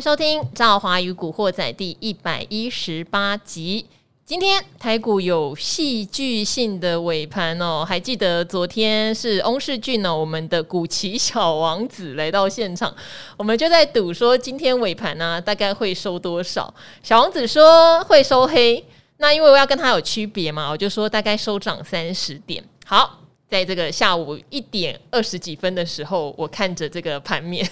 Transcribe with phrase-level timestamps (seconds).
[0.00, 3.84] 收听《赵华与古惑仔》第一百一十八集。
[4.24, 12.94] 今天台股有戏剧性的尾盘哦，还记得昨天是翁世俊呢，我们的古奇小王子来到现场，
[13.36, 16.72] 我们就在赌说今天尾盘呢、大概会收多少。
[17.02, 18.82] 小王子说会收黑，
[19.18, 22.64] 那因为我要跟他有区别嘛，我就说大概收涨三十点。
[22.86, 23.19] 好。
[23.50, 27.68] 在这个下午一点二十几分的时候，我看着这个盘面，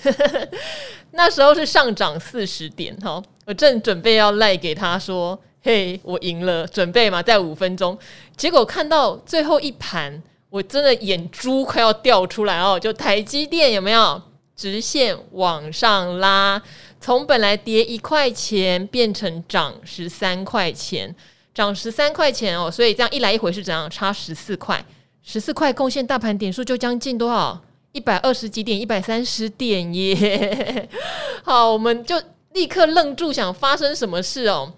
[1.12, 7.96] 那时候是上涨四十点哈，我正准备要赖给他说：“嘿，我赢了，准备嘛，再五分钟。”
[8.36, 12.76] 结果看到最后一盘，我真的眼珠快要掉出来哦！
[12.76, 14.20] 就台积电有没有
[14.56, 16.60] 直线往上拉，
[17.00, 21.14] 从本来跌一块钱变成涨十三块钱，
[21.54, 23.88] 涨十三块钱哦，所以这样一来一回是怎样？
[23.88, 24.84] 差十四块。
[25.30, 27.60] 十四块贡献大盘点数就将近多少？
[27.92, 30.88] 一百二十几点，一百三十点耶！
[31.44, 32.16] 好，我们就
[32.54, 34.72] 立刻愣住，想发生什么事哦？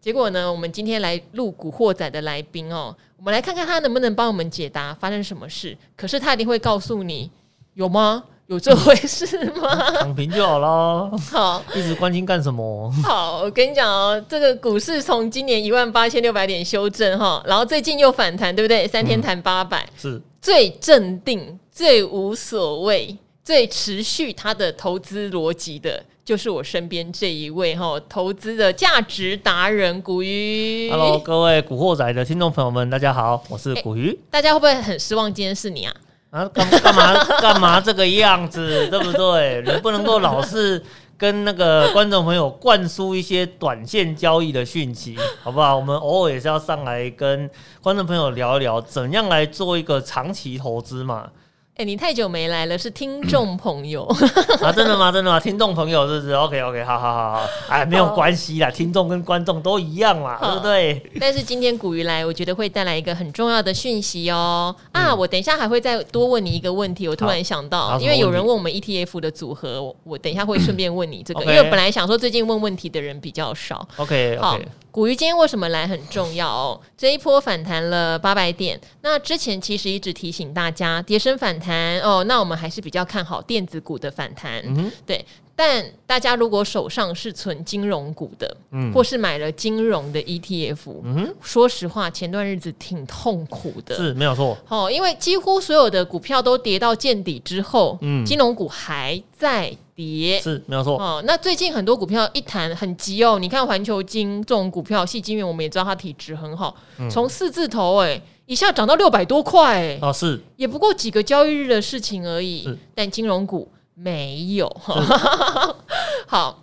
[0.00, 5.76] 结果呢，我们今天来录《古惑仔》的来宾哦，我们来看看他能不能帮我们解答发生什么事。
[5.96, 7.28] 可是他一定会告诉你，
[7.74, 8.22] 有吗？
[8.46, 9.90] 有这回事吗？
[9.98, 11.10] 躺平就好了。
[11.32, 12.90] 好，一直关心干什么？
[13.02, 18.86] 好，我跟你讲哦，这个股市从今年一万八千六百点修正哈，然后最近又反弹，对不对？
[18.86, 30.88] 三天弹八百，是最镇定、最无所谓、最持续它的投资逻辑的，就是我身边这一位哈，投资的价值达人古鱼。
[30.88, 34.16] Hello，各位古惑仔的听众朋友们，大家好，我是古鱼。
[34.30, 35.34] 大家会不会很失望？
[35.34, 35.92] 今天是你啊？
[36.36, 39.64] 啊，干干嘛干嘛这个样子， 对不对？
[39.66, 40.84] 你不能够老是
[41.16, 45.74] 跟那个观众朋友灌输一些短线交易的讯息，好不好？
[45.74, 47.48] 我们偶尔也是要上来跟
[47.80, 51.30] 观众朋友聊一聊，怎样来做一个长期投资嘛。
[51.76, 54.06] 哎、欸，你太久没来了，是听 众朋友
[54.64, 54.72] 啊？
[54.72, 55.12] 真的吗？
[55.12, 55.38] 真的吗？
[55.38, 61.02] 听众朋友是不是？OK OK，好好好好，哎，没有关系啦，听众跟观众都一样嘛，对不对？
[61.20, 64.74] 但是今天古鱼来，我觉得会带来一个很重要的讯息哦。
[64.92, 67.06] 啊，我等一下还会再多问你一个问题。
[67.06, 73.86] 我突然想到，因为有人问我们 ETF 的组合，我我等一下会顺便问你这个， 因为本来想说最近问问题的人比较少。
[73.96, 74.66] OK OK。
[74.96, 76.80] 古鱼今天为什么来很重要哦？
[76.96, 84.62] 这一波反弹了八百点，那之前其实一直提醒大家，跌升反弹哦，那我们还是比较看好电子股的反弹。
[84.64, 85.22] 嗯，对。
[85.54, 94.56] 但大家如果手上是存金融股的，嗯，或是买了金融的 ETF，嗯哼，说实话，前段日子挺痛苦的，是没有错。
[94.68, 99.76] 哦，因为几乎所有的股票都跌到见底之后，嗯，金融股还在。
[99.96, 101.20] 跌是没有错哦。
[101.26, 103.38] 那最近很多股票一谈很急哦。
[103.40, 106.76] 你看环球金这种股票，细金元我们也知道它体质很好，
[107.10, 109.98] 从、嗯、四字头哎一下涨到六百多块哎。
[110.00, 112.68] 啊，是也不过几个交易日的事情而已。
[112.94, 114.68] 但金融股没有。
[116.28, 116.62] 好。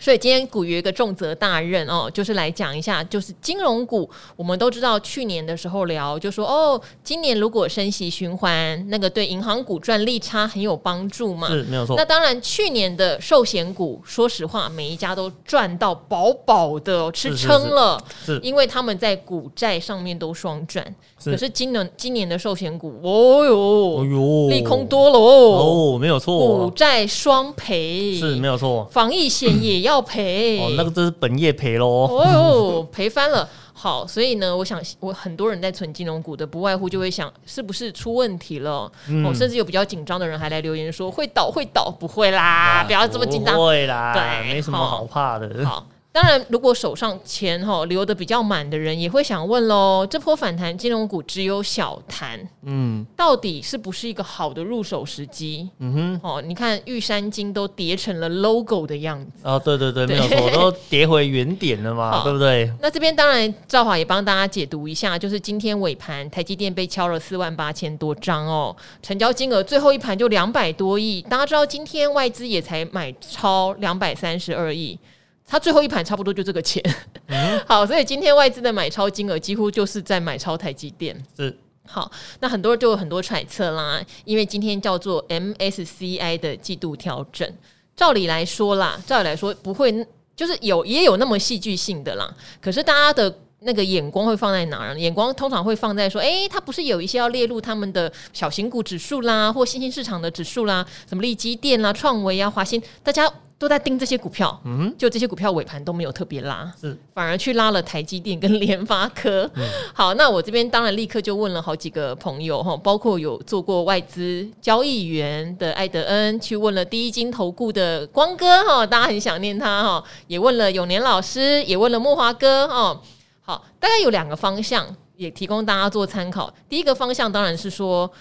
[0.00, 4.08] 所以今天古鱼有一个重责大任哦，就是来讲一下，就是金融股。
[4.36, 11.48] 我们都知道去年的时候聊，就说哦，今年如果升息循环，那个对银行股赚利差很有帮助嘛。
[11.48, 11.96] 是没有错。
[11.96, 18.02] 那当然，去年的寿险股，说实话，每一家都赚到饱饱的，吃撑了。
[18.42, 20.94] 因为他们在股债上面都双赚。
[21.30, 25.94] 可是今年今年的寿险股，哦哟，哎呦，利空多了哦。
[25.94, 28.86] 哦，没有错，股债双赔是没有错。
[28.90, 31.86] 防疫险也要赔哦，那个这是本业赔喽。
[31.86, 33.48] 哦哟，赔翻了。
[33.78, 38.90] 好，所以呢，我想我很多人在存金融股的，不外乎就会想是不是出问题了。
[39.08, 45.64] 嗯、哦，甚至有比较紧张的人还来留言说会倒会倒，不会啦，啊、不要这么紧张，不会啦，对，没什么好怕的。
[45.64, 45.74] 好。
[45.74, 55.68] 好当然，如果手上钱哈留的比较满的人，也会想问喽：这波反弹金融股只有小弹，嗯，到底是不是一个好的入手时机？
[55.78, 62.72] 嗯哼，哦，你看玉山金都跌成了 logo 的样子哦，对对对，对没有错，都跌回原点了嘛， 对不对？
[62.80, 74.98] 那这边当然赵华也帮大家解读一下，就是今天尾盘台积电被敲了四万八千多张哦，成交金额最后一盘就两百多亿，大家知道今天外资也才买超两百三十二亿。
[75.46, 76.82] 它最后一盘差不多就这个钱，
[77.28, 81.16] 嗯、 好，所以今天外资的买超金额几乎就是在买超台积电。
[81.36, 81.56] 是，
[81.86, 82.10] 好，
[82.40, 87.48] 那很多人就有很多揣测啦，因为今天叫做 MSCI 的季度调整，
[87.94, 90.04] 照理来说啦，照理来说不会，
[90.34, 92.28] 就是有也有那么戏剧性的啦。
[92.60, 94.98] 可是大家的那个眼光会放在哪儿？
[94.98, 103.30] 眼光通常会放在说，哎、欸，它不是有一些要列入他们的小型股指数啦，或新兴市场的指数啦，什么利基电啦、创维啊、华新，大家。
[103.58, 109.50] 都在盯这些股票，嗯，就这些股票尾盘都没有特别拉，是反而去拉了台积电跟联发科。
[109.54, 109.64] 嗯、
[109.94, 123.00] 好，那我这边当然立刻就问了好几个朋友哈，包括有做过外资交易员的艾德恩，去问了第一金投顾的光哥哈，大家很想念他哈，也问了永年老师，也问了莫华哥哈。
[123.46, 126.52] 好，大概有两个方向，也提供大家做参考。
[126.68, 128.12] 第一个方向当然是说。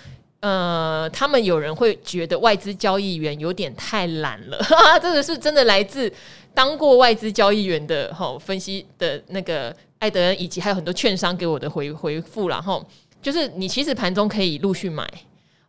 [0.42, 6.12] 呃，他们有人会觉得外资交易员有点太懒了，哈 哈这个是真的来自
[6.54, 12.86] 当过外资交易员的哈分析的那个艾德恩，以及还有很多券商给我的回回复，然后
[13.24, 15.10] 就是你其实盘中可以陆续买，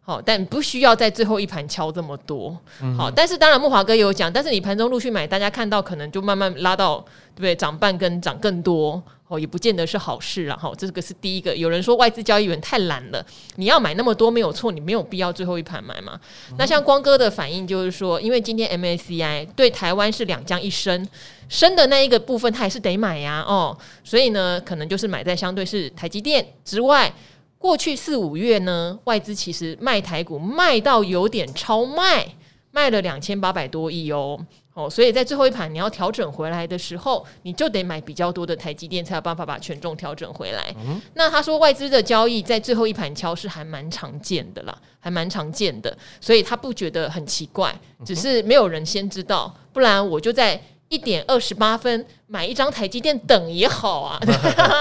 [0.06, 2.56] 好，但不需要在最后一盘敲这么多，
[2.96, 7.00] 好，但是当然木华哥有讲，但是你盘中陆续买，大家看到可能就慢慢拉到
[7.34, 7.56] 对不对？
[7.56, 9.02] 涨半跟涨更多。
[9.28, 10.70] 哦，也不见得是好事了哈。
[10.78, 13.26] 这个是第一个，有人说外资交易员太懒了，
[13.56, 16.12] 你要买那么多没有错，你没有必要最后一盘买嘛。
[16.50, 21.04] 嗯、那像光哥的反应就是说，因为今天 MACI 对台湾是两降一升，
[21.48, 27.12] 升的那一个部分他还是得买呀哦，所以呢，可能就是买在相对是台积电之外。
[27.58, 32.26] 过去四五月呢，外资其实卖台股卖到有点超卖，
[32.70, 34.38] 卖了两千八百多亿哦。
[34.74, 40.74] 哦，所以在最后一盘你要调整回来的时候，你就得买比较多的台积电，才有办法把权重调整回来。
[40.86, 47.74] 嗯、那他说外资的交易在最后一盘敲是还蛮常见的啦，还蛮常见的，所以他不觉得很奇怪，
[48.04, 50.60] 只是没有人先知道，不然我就在。
[50.88, 54.18] 一点二十八分买一张台积电等也好啊，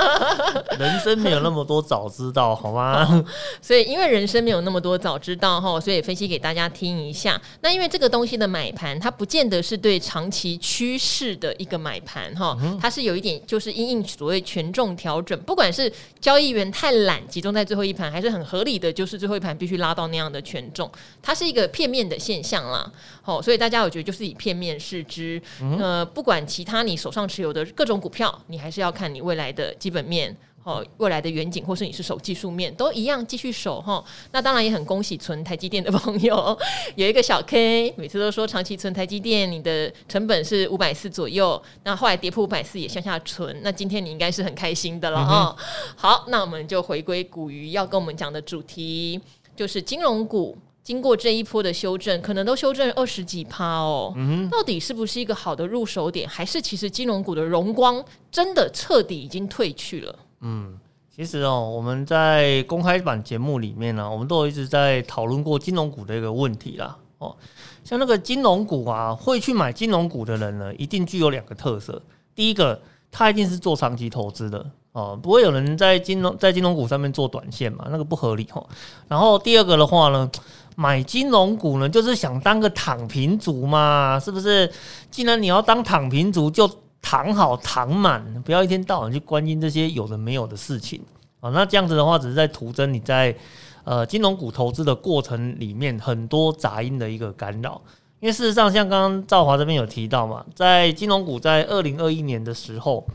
[0.80, 3.06] 人生没有那么多早知道好吗？
[3.06, 3.24] 好，
[3.62, 7.40] 所以因为人生没有那么多早知道哈，所以分析给大家听一下。
[7.62, 20.90] 那因为这个东西的买盘，它不见得是对长期趋势的一个买盘哈，它是有一点就是因应所谓权重调整，不管是交易员太懒集中在最后一盘，还是很合理的，就是最后一盘必须拉到那样的权重，
[21.22, 22.92] 它是一个片面的现象啦。
[23.22, 25.76] 好，所以大家我觉得就是以片面视之，嗯。
[25.86, 34.04] 呃，不管其他你手上持有的各种股票，你还是要看你未来的基本面哦，未来的远景，或是你是守技术面，都一样继续守哈。
[34.32, 36.58] 那当然也很恭喜存台积电的朋友，
[36.96, 45.56] 有一个小 K，每次都说长期存台积电，你的成本是五百四左右，那后来跌破五百四也向下存，那今天你应该是很开心的了哈。
[45.96, 49.20] 好，那我们就回归古鱼要跟我们讲的主题，
[49.56, 50.58] 就是金融股。
[50.86, 54.14] 经过这一波的修正，可能都修正二十几趴哦。
[54.16, 60.16] 嗯，到底是不是一个好的入手点，还是其实金融股的荣光真的彻底已经退去了？
[60.42, 60.80] 嗯，
[61.10, 66.96] 其实哦，我们在公开版节目里面呢、啊，我们都一直在讨论过金融股的一个问题啦。
[67.18, 67.36] 哦，
[67.84, 72.00] 像那个金融股啊，会去买金融股的人呢，一定具有两个特色。
[72.36, 72.80] 第一个，
[73.10, 74.64] 他一定是做长期投资的。
[74.92, 77.88] 哦，不会有人在金融在金融股上面做短线嘛？
[77.90, 78.66] 那个不合理哦。
[79.10, 80.30] 然后第二个的话呢，
[80.76, 84.70] 买金融股呢，就是想当个躺平族嘛，是不是？
[85.10, 86.70] 既然你要当躺平族，就
[87.02, 91.02] 躺好躺满，不要一天到晚去关心这些有的没有的事情
[91.40, 91.50] 啊。
[91.52, 93.36] 那这样子的话，只是在徒增你在
[93.84, 97.82] 呃金融股投资的过程里面很多杂音的一个干扰。
[98.20, 103.08] 因为事实上，像刚刚兆华这边有提到嘛，在金融股在二零二一年的时候，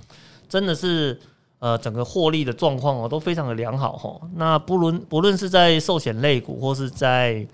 [0.48, 1.20] 真的是。
[1.60, 4.20] 呃，整个获利的状况哦都非常的良好哈。
[4.34, 7.46] 那不论不论是在寿险类股或是在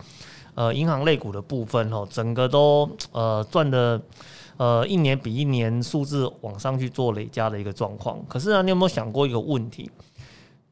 [0.55, 4.01] 呃银行类股的部分哦，整个都呃赚的
[4.57, 8.19] 呃一年比一年数字往上去做累加的一个状况。
[8.29, 9.91] 可是呢，你有没有想过一个问题？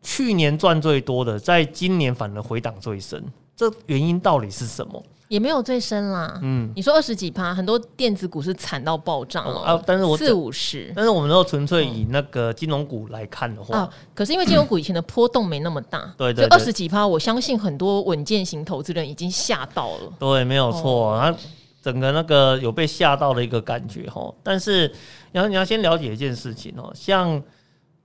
[0.04, 3.24] 去年赚最多的，在今年反而回档最深，
[3.56, 5.02] 这原因到底是什么？
[5.28, 9.60] 也没有最深啦，嗯，你说二十几趴，很多电子股是惨到爆炸了。
[9.60, 9.82] 啊！
[9.86, 21.34] 但是我四五十，但是我们都纯粹以那个金融股来看的话，啊，可是因为金融股以前的波动没那么大，对对，二十几趴，我相信很多稳健型投资人已经吓到了，对，没有错，啊
[21.82, 24.32] 整个那个有被吓到的一个感觉哈。
[24.42, 24.86] 但是
[25.32, 27.42] 你要你要先了解一件事情哦，像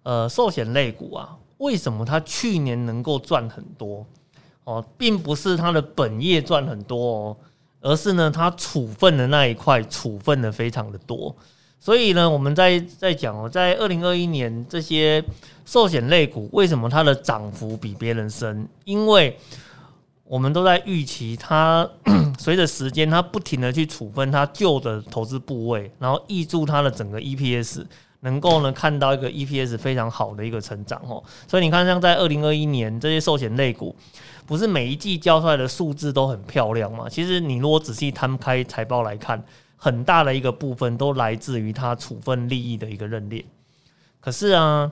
[0.04, 4.06] 呃寿险类股啊，为什么它去年能够赚很多？
[4.66, 7.38] 哦，并不是他的本业赚很多哦，
[7.82, 11.36] 而是呢，他处分的那一块处分的非常的多。
[11.80, 15.24] 所以呢，我们在在讲哦，在二零二一年这些
[15.66, 18.68] 寿险类股为什么它的涨幅比别人深？
[18.84, 19.36] 因为
[20.26, 21.90] 我们都在预期它
[22.38, 27.84] 随着时间，它不停的去处分它旧的投资部位，然后挹注它的整个 EPS，
[28.22, 31.24] 能够呢看到一个 EPS 非常好的一个成长哦。
[31.48, 33.96] 所以你看，像在二零二一年这些寿险类股。
[34.46, 37.08] 不是每一季交出来的数字都很漂亮吗？
[37.08, 39.44] 其实你如果仔细摊开财报来看，
[39.76, 43.46] 很大的一个部分都来自于它处分利益的一个认列。
[44.20, 44.92] 可是啊，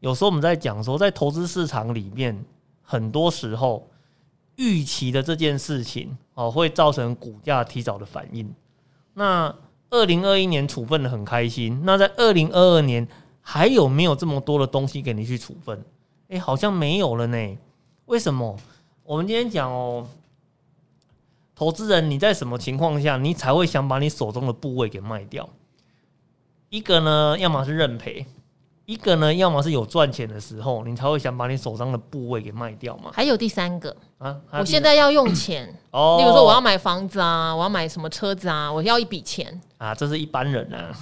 [0.00, 2.44] 有时候我们在讲说，在投资市场里面，
[2.82, 3.88] 很多时候
[4.56, 8.52] 预期的这件事情哦，会造成股价提早的反应。
[9.12, 9.54] 那
[9.94, 13.06] 二零二一年处分的很开心，那在二零二二年
[13.40, 15.84] 还有没有这么多的东西给你去处分？
[16.28, 17.58] 哎、好像没有了呢。
[18.06, 18.56] 为什么？
[19.04, 20.08] 我们今天讲哦，
[21.54, 25.48] 投资人你在什么情况下，你才会想把你手中的部位给卖掉？
[26.70, 28.26] 一个呢，要么是认赔。
[28.86, 33.10] 一个呢，要么是有赚钱的时候，你才会想把你手上的部位给卖掉嘛。
[33.14, 40.92] 还有第三个啊，我现在要用钱，哦， 例如说我要买房子啊，我要买什么车子啊，我要一笔钱啊，这是一般人啊，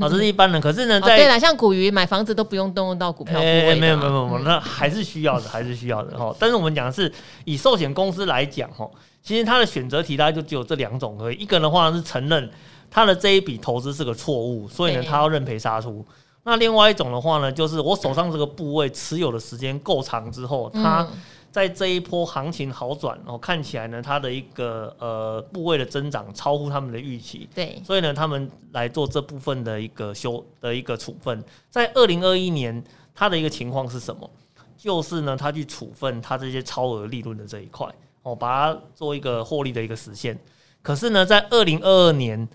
[0.00, 0.58] 啊， 这是一般人。
[0.58, 6.34] 可是呢，在、哦、对了，像古鱼买房子都不用动用到股票部位、啊，没有没有没有，那还是需要的，还是需要的哈。
[6.40, 7.12] 但是我们讲的是
[7.44, 8.88] 以寿险公司来讲哈，
[9.22, 11.36] 其实它的选择题大概就只有这两种而已。
[11.36, 12.50] 一个的话是承认
[12.90, 16.02] 他的这一笔投资是个错误，所以呢，他要认赔杀出。
[16.48, 21.06] 那另外一种的话呢，就是我手上这个部位持有的时间够长之后，它
[21.52, 31.44] 在这一波行情好转，然后看起来呢，它的一个呃部位的增长超乎他们的预期，对，所以呢，他们来做这部分的一个修的一个处分。
[31.68, 32.82] 在二零二一年，
[33.14, 34.30] 它的一个情况是什么？
[34.78, 37.86] 就是呢，他去处分他这些超额利润的这一块，
[38.22, 40.38] 哦，把它做一个获利的一个实现。
[40.80, 42.48] 可是呢，在二零二二年。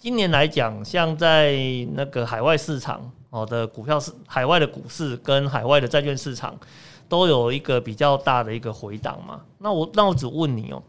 [0.00, 1.54] 今年来讲，像在
[1.92, 6.58] 那个海外市场哦的股票市，海外的股市跟海外的债券市场
[7.06, 9.42] 都有一个比较大的一个回档嘛。
[9.58, 10.82] 那我那我只问你哦，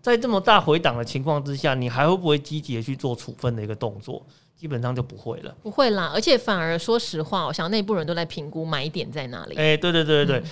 [0.00, 4.24] 在这么大回档的情况之下，你还会不会积极的去做处分的一个动作？
[4.56, 6.12] 基本上就不会了，不会啦。
[6.14, 9.56] 而且反而说实话，我想内部人都在评估买点在哪里。
[9.56, 10.44] 哎，对对对对对，嗯、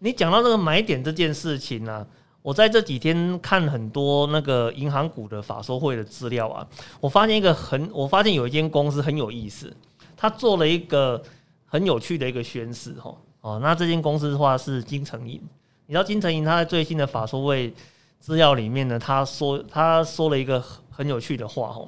[0.00, 2.06] 你讲到这个买点这件事情呢、啊。
[2.46, 6.64] 我在这几天看很多那个银行股的法说会的资料啊，
[7.00, 9.76] 我发现一个很，我发现有一间公司很有意思，
[10.16, 11.20] 他做了一个
[11.64, 15.42] 很有趣的一个宣示哈哦，那这间公司的话是金城银，
[15.86, 17.74] 你知道金城银他在最新的法说会
[18.20, 21.84] 资料里面呢，他说他说了一个很有趣的话哈，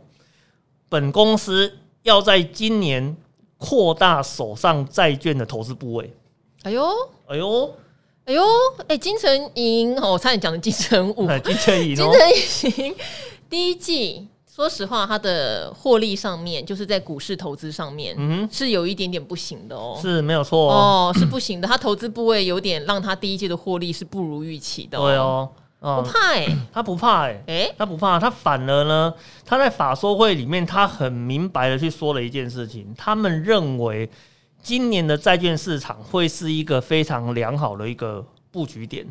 [0.89, 1.73] 本公司
[2.03, 3.17] 要在今年
[3.59, 6.13] 扩大手上债券的投资部位，
[6.65, 6.85] 哎呦，
[7.29, 7.73] 哎呦。
[8.29, 8.45] 哎呦，
[8.81, 12.95] 哎、欸， 金城银哦，我差点讲的金城武，金城银，金城银
[13.49, 25.49] 第一季，说实话，它的获利上面，就是在股市投资上面，嗯，是有一点点不行的哦，是没有错哦，哦，是不行的，它投资部位有点让它第一季的获利是不如预期的，对哦，
[25.81, 29.15] 不怕哎、欸， 他不怕哎、欸，哎，他不怕，他反而呢，
[29.47, 34.07] 他在法说会里面，他很明白的去说了一件事情，他们认为。
[34.63, 39.07] 今年的债券市场会是一个非常良好的一个布局点，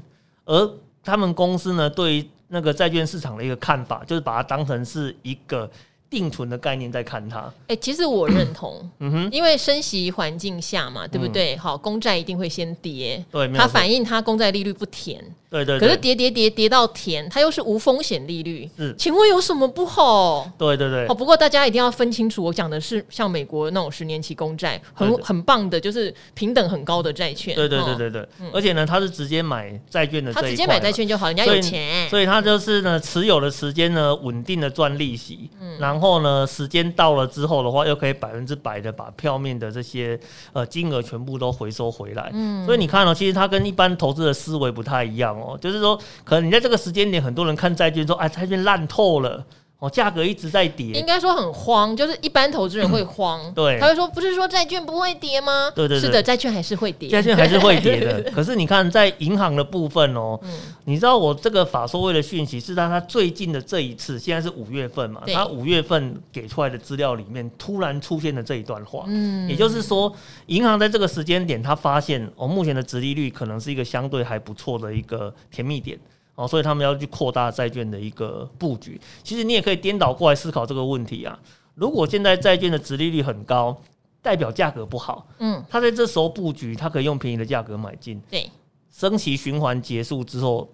[0.45, 0.73] 而
[1.03, 5.69] 他们公司呢，对于那个债券市场的一个看法，就是把它当成是一个。
[6.09, 11.53] 定存的概念在看它，哎、欸，其实我认同，嗯哼，因为升息环境下嘛，对不对？
[11.55, 15.87] 嗯、好，公债一定会先跌，对，它反映它公债利率不甜，对，对对。
[15.87, 20.49] 可是跌跌跌跌到田，它又是无风险利率，嗯，请问有什么不好？
[20.57, 21.05] 对对对。
[21.07, 28.29] 哦，不过大家一定要分清楚，我讲的是像美国那种十年期公债，很很棒的，就是平等很高的债券，对对对对对。
[28.39, 36.77] 嗯、而且呢，它是直接买债券的，他直接买债券就好，人家有钱，所以它就是呢，持有的时间呢，稳定的赚利息，嗯，然后呢，时间。
[36.77, 40.19] 时间到了之后的话，又可以百分之百的把票面的这些
[40.53, 42.29] 呃金额全部都回收回来。
[42.33, 49.45] 嗯，所以你看哦，其实它跟一般投资的思维不太一样哦，就是说，可能你在这个时间点，很多人看债券说，哎，债券烂透了。
[49.79, 55.71] 哦，价格一直在跌，应该说很慌，就是一般投资人会慌， 对，他会说，不是说债券不会跌吗？
[55.75, 58.23] 对对对，是的，债券还是会跌，债券还是会跌的。
[58.33, 60.49] 可是你看，在银行的部分哦，嗯，
[60.85, 70.11] 你知道我这个法说会的讯息是在他最近的这一次，现在是五月份嘛，他五月份给出来的资料里面突然出现的这一段话，嗯，也就是说，
[70.47, 75.99] 银行在这个时间点，他发现哦，目前的殖利率可能是一个相对还不错的一个甜蜜点。
[76.37, 79.01] 哦，所以他们要去扩大债券的一个布局。
[79.23, 81.37] 其实你也可以颠倒过来思考这个问题啊。
[81.73, 83.75] 如果现在债券的殖利率很高，
[84.21, 85.27] 代表价格不好。
[85.39, 88.21] 嗯，他在这时候布局，他可以用便宜的价格买进。
[88.29, 88.47] 对，
[88.91, 90.71] 升息循环结束之后，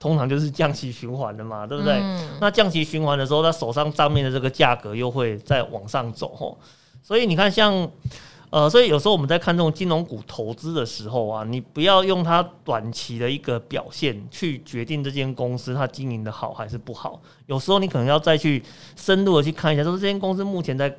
[0.00, 1.94] 通常就是降息循环的嘛，对不对？
[2.00, 6.34] 嗯，那降息循环的时候，他手上账面的这个价格又会再往上走。
[6.34, 6.58] 吼，
[7.00, 7.88] 所以你看，像。
[8.56, 17.20] 呃，所以有时候我们在看这种金融股投资的时候啊，你不要用它短期的一个表现去决定这间公司它经营的好还是不好。
[17.44, 18.62] 有时候你可能要再去
[18.96, 20.90] 深入的去看一下，说这间公司目前在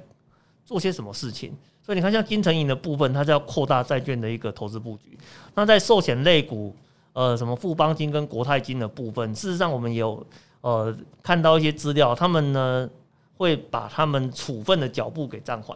[0.63, 1.51] 做些什么事情。
[1.81, 5.17] 所以你看，像金城银的部分，它是要扩大债券的一个投资布局。
[5.55, 6.75] 那在寿险类股，
[7.13, 10.23] 呃，什么富邦金跟国泰金的部分，事实上我们有
[10.61, 12.87] 呃看到一些资料，他们呢
[13.35, 15.75] 会把他们处分的脚步给暂缓。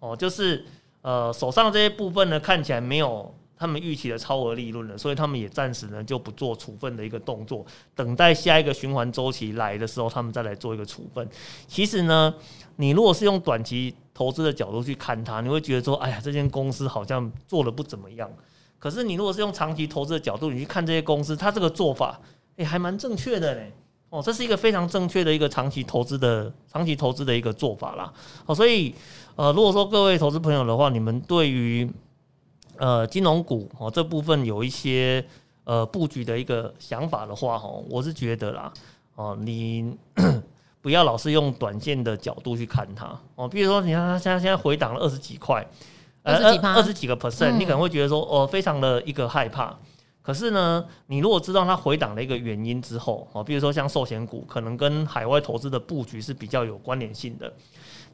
[0.00, 0.62] 哦，就是。
[1.04, 7.62] 呃，手上这些部分呢，看起来没有他们预期的超额利润了，所以他们也暂时呢就不做处分的一个动作，
[7.94, 11.28] 等待下一个循环周期来的时候，他们再来做一个处分。
[11.68, 12.34] 其实呢，
[12.76, 18.30] 你如果是用短期投资的角度去看它，你会觉得说，哎呀，这间公司好像做得不怎么样。
[18.78, 22.18] 可是你如果是用长期投资的角度，你去看这些公司，它这个做法，
[22.56, 23.70] 哎，还蛮正确的嘞。
[24.10, 28.12] 哦，这是一个非常正确的一个长期投资的长期投资的一个做法啦。
[28.46, 28.94] 哦，所以
[29.36, 31.90] 呃，如果说各位投资朋友的话，你们对于
[32.76, 35.24] 呃金融股哦这部分有一些
[35.64, 38.72] 呃布局的一个想法的话，哈，我是觉得啦，
[39.16, 39.96] 哦，你
[40.80, 43.48] 不要老是用短线的角度去看它哦。
[43.48, 45.66] 比如说，你看它现在现在回档了二十几块，
[46.22, 49.76] 二十几，二十几个 percent，你可能会觉得说，哦，非常的一个害怕。
[50.24, 57.52] 可是呢，你如果知道它回档的一个原因之后，啊，比如说像寿险股，可能跟海外投资的布局是比较有关联性的。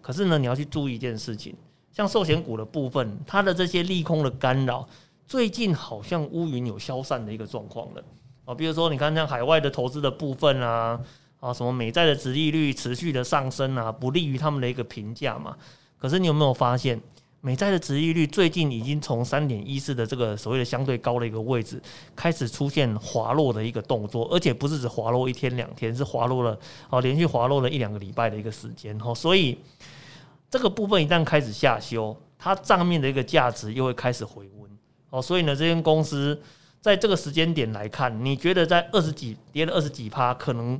[0.02, 1.54] 可是呢，你要去注意一件事情，
[1.92, 4.84] 像寿险股的部分，它的这些利空的干扰，
[5.24, 8.02] 最近好像乌云有消散的一个状况了。
[8.44, 11.00] 啊，比如说你看像海外的投资的部分啊，
[11.38, 15.56] 啊，什么美债的殖利率持续的上升啊，不利于他们的一个评价嘛。
[15.96, 17.00] 可是你有没有发现？
[17.42, 21.80] 美债的殖利率最近已经从三点一四的这个所谓的相对高的一个位置，
[22.14, 26.58] 开始出现滑落的一个动作，而且不是只滑落一天两天，是滑落了
[26.90, 29.58] 哦，连续滑落了一两个礼拜的一个时间哦，所以
[30.50, 34.70] 这个部分一旦开始下修，它账面的一个价值又会开始回温
[35.08, 36.38] 哦，所以呢，这间公司
[36.82, 40.78] 在这个时间点来看，你觉得在二十几跌了二十几趴，可能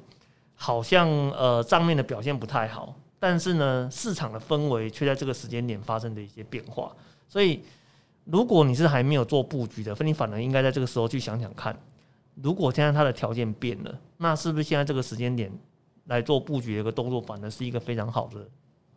[0.57, 2.95] 好像呃账面的表现不太好。
[3.21, 6.91] 但是呢，市场的氛围却在这个时间点发生的一些变化，
[7.29, 7.62] 所以
[8.25, 11.79] 如果你是还没有做布局的，你反而应该在这个时候去想想看，
[12.37, 15.53] 如果现在它的条件变了，那是不是现在这个时间点
[16.07, 18.49] 来做布局的一个动作，反而是一个非常好的。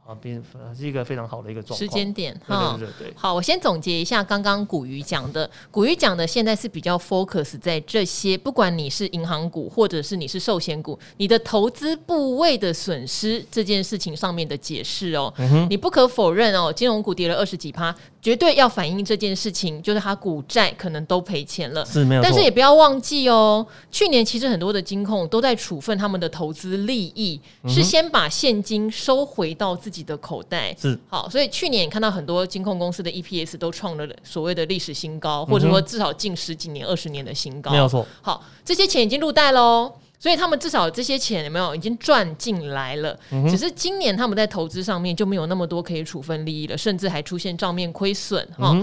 [0.06, 0.44] 啊，变
[0.78, 1.80] 是一个非常好的一个状况。
[1.80, 3.14] 时间点哈，对对对，对。
[3.16, 5.50] 好，我先总结一下刚刚古鱼讲的。
[5.72, 15.34] 古鱼讲的现在是比较 focus 在这些，不管你是银行股或者是你是寿险股，你的投资部位的损失这件事情上面的解释哦。
[15.38, 15.66] 嗯。
[15.70, 21.86] 你不可否认哦，金融股跌了二十几趴，绝对要反映这件事情，就是它股债可能都赔钱了。
[21.86, 22.22] 是没有。
[22.22, 29.93] 但是也不要忘记哦，去年其实很多的金控都在处分他们的投资利益，是先把现金收回到自己。
[29.94, 37.70] 自己的口袋是好，所以去年看到很多金控公司的 EPS 都创了所谓的历史新高，或者说至少近十几年、二十年的新高。
[37.70, 38.04] 没有错。
[38.24, 43.16] 好，这些钱已经入袋喽，所以他们至少这些钱有没有已经赚进来了？
[43.48, 48.76] 只是今年他们在投资上面就没有那么多可以处分利益了，甚至还出现账面亏损哈。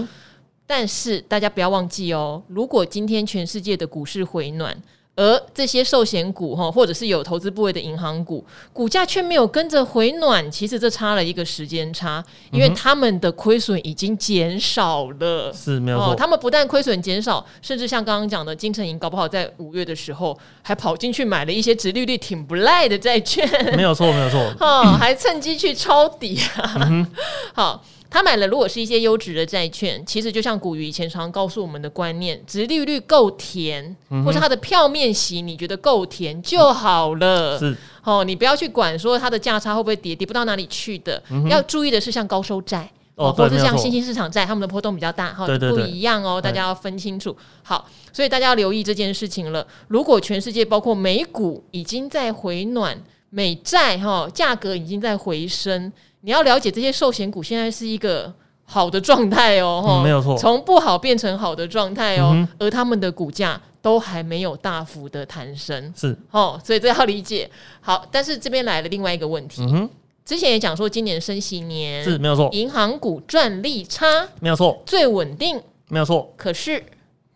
[0.65, 4.81] 但是大家不要忘记哦，如果今天全世界的股市回暖。
[5.15, 16.15] 而这些寿险股哈，或者是有投资部位的银行股，股价却没有跟着回暖，其实这差了一个时间差，因为他们的亏损已经减少了，是没有错。
[16.15, 27.05] 他们不但亏损减少，甚至像刚刚讲的金城银，搞不好在五月的时候还跑进去买了一些殖利率挺不赖的债券，没有错，没有错，哈， 还趁机去抄底啊，嗯、
[27.53, 27.83] 好。
[28.11, 37.57] 他买了，如果是一些优质的债券，其实就像古鱼以前常告诉我们的观念，殖利率够甜，嗯、或是它的票面息你觉得够甜就好了。
[37.57, 41.23] 是哦，你不要去管说它的价差会不会跌，跌不到哪里去的。
[41.29, 47.33] 嗯、要注意的是，像高收债哦，或是像新兴市场债，他们的波动比较大，哈，不一样哦，大家要分清楚。
[47.63, 49.65] 好，所以大家要留意这件事情了。
[49.87, 55.93] 如果全世界包括美股已经在回暖，美债哈价格已经在回升。
[56.21, 58.31] 你要了解这些寿险股现在是一个
[58.63, 66.15] 好的状态哦，嗯、没有错，从不好变成好的状态哦，嗯、而他们的股价都还没有大幅的弹升，是。
[66.29, 67.49] 哦，所以这要理解。
[67.81, 69.89] 好，但是这边来了另外一个问题，嗯、
[70.23, 74.05] 之前也讲说今年升息年是没有错，银行股赚利差
[74.39, 75.59] 没有错，最稳定。
[75.89, 76.81] 没有错，可是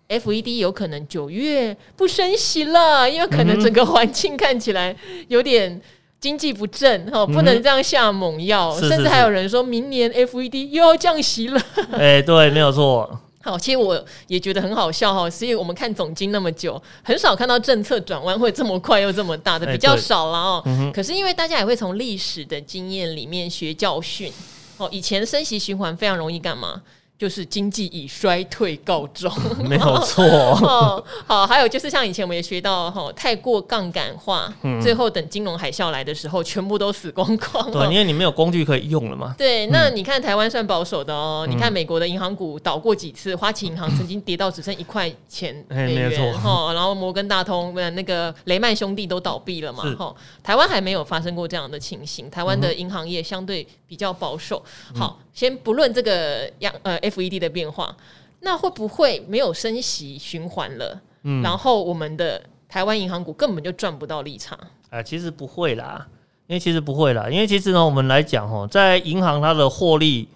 [0.08, 4.96] FED 有可能九月不升息了，因为可能整个环境看起来
[5.28, 5.82] 有点。
[6.26, 11.62] 经济不振哈，不能这样下猛药，嗯、甚至还有人说明年 FED 又要降息了。
[11.94, 13.20] 哎，对，没有错。
[13.44, 20.64] 好，其实我也觉得很好笑哈，所以我们看总经那么久，很少看到政策转弯会这么快又这么大的，比较少了哦。
[20.66, 24.34] 嗯、可是因为大家也会从历史的经验里面学教训
[24.78, 26.82] 哦，以前升息循环非常容易干嘛？
[27.18, 29.32] 就是经济以衰退告终，
[29.68, 30.24] 没有错、
[30.62, 31.04] 哦。
[31.26, 37.72] 好，还有就是像以前我们也学到哈，太过杠杆化，嗯、最后等金融海啸来的时候，全部都死光光。
[37.72, 39.34] 对，因为你没有工具可以用了嘛。
[39.38, 41.46] 对，那你看台湾算保守的哦。
[41.48, 50.14] 嗯、你看美国的银行股倒过几次，花旗银行曾经跌到只剩一块钱美元哈，然后摩根大通那个雷曼兄弟都倒闭了嘛哈。
[50.44, 54.64] 台湾还没有发生过这样的情形，台湾的银行业相对比较保守。
[54.96, 55.20] 好。
[55.36, 57.94] 先不论这个央呃 FED 的变化，
[58.40, 61.02] 那会不会没有升息循环了？
[61.24, 64.58] 嗯，然后我们的台湾银行股根本就赚不到利差。
[64.90, 66.08] 啊，其实不会啦，
[66.48, 70.30] 因为其实不会啦，因为其实呢，我们来讲哦，在银行它的获利，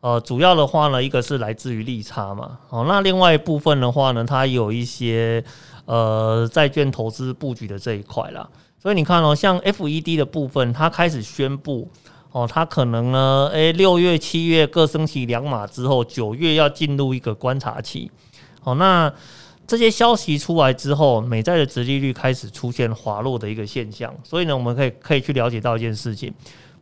[0.00, 5.44] 呃，主要的话呢，一个是来自于利差嘛，哦，那另外一部分的话呢，它有一些
[5.84, 8.48] 呃债券投资布局的这一块啦，
[8.80, 11.86] 所以你看哦，像 FED 的部分，它开始宣布
[12.36, 18.10] 哦，它可能呢，诶，六月、七月各升息两码之后，九月要进入一个观察期，
[18.64, 19.10] 哦，那。
[19.68, 26.32] 这些消息出来之后，美债的殖利率开始出现滑落的一个现象，所以呢，我们可以可以去了解到一件事情，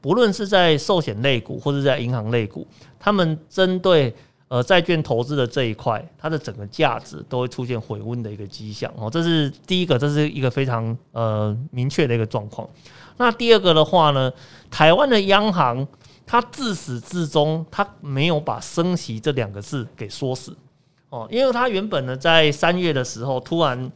[0.03, 2.67] 不论是在寿险类股或者在银行类股，
[3.01, 4.15] 他们针对
[4.49, 12.69] 呃债券投资的这一块，它的整个价值都会出现回温的一个迹象哦，这是第一个，这是一个非常呃明确的一个状况。
[13.17, 14.33] 那第二个的话呢，
[14.71, 15.87] 台湾的央行
[16.27, 20.57] 它自始至终它没有把升息这两个字给说死。
[21.11, 23.93] 哦，因为它原本呢，在三月的时候突然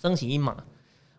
[0.00, 0.56] 升息一码，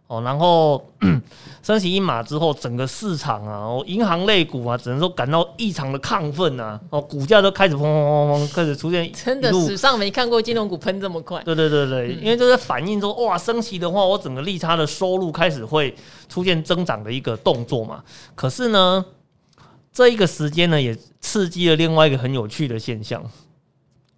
[0.07, 0.87] 哦，然后
[1.63, 11.41] 升息一码之后，整个市场啊，哦，银行类股啊，只能说感到异常的亢奋啊，哦，股价都开始砰砰砰砰开始出现，真的史上没看过金融股喷这么快。
[11.43, 15.95] 对对对对，因为这是反映说，哇，升息的话，我整个利差的收入开始会
[16.29, 18.03] 出现增长的一个动作嘛。
[18.35, 19.03] 可是呢，
[19.91, 23.23] 这一个时间呢，也刺激了另外一个很有趣的现象，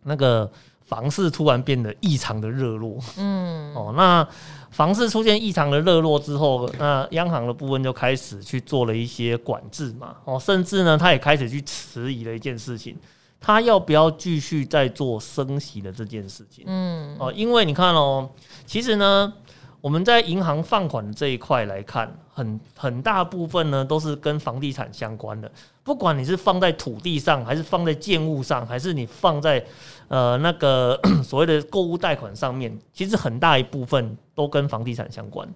[0.03, 0.51] 那个。
[0.87, 4.25] 房市突然变得异常的热络，嗯，哦，那
[4.71, 12.95] 房市出现异常的热络之后，那央行的部分就开始去做了一些管制嘛，哦，甚至呢，他也开始去迟疑了一件事情，
[13.41, 18.29] 他要不要继续再做升息的这件事情，嗯，哦，因为你看哦，
[18.65, 19.33] 其实呢，
[19.81, 25.51] 我们在银行放款的这一块来看，很很大部分呢都是跟房地产相关的，
[25.83, 29.61] 不管你是放在土地上，还是放在建物上，还是你放在。
[30.07, 35.47] 呃，那个 所谓的购物贷款上面，其实很大一部分都跟房地产相关。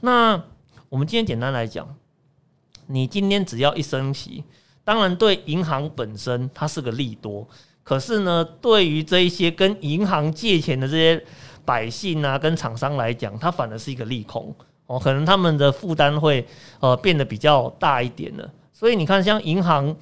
[0.00, 0.40] 那
[0.88, 1.96] 我们今天简单来讲，
[2.86, 4.44] 你今天只要一升息，
[4.84, 7.46] 当然对银行本身它是个利多，
[7.82, 11.24] 可是呢，对于这一些跟银行借钱的这些
[11.64, 14.54] 百姓啊，跟厂商来讲，它反而是一个利空
[14.86, 16.46] 哦，可能他们的负担会
[16.80, 18.50] 呃变得比较大一点了。
[18.72, 19.94] 所以你看，像银行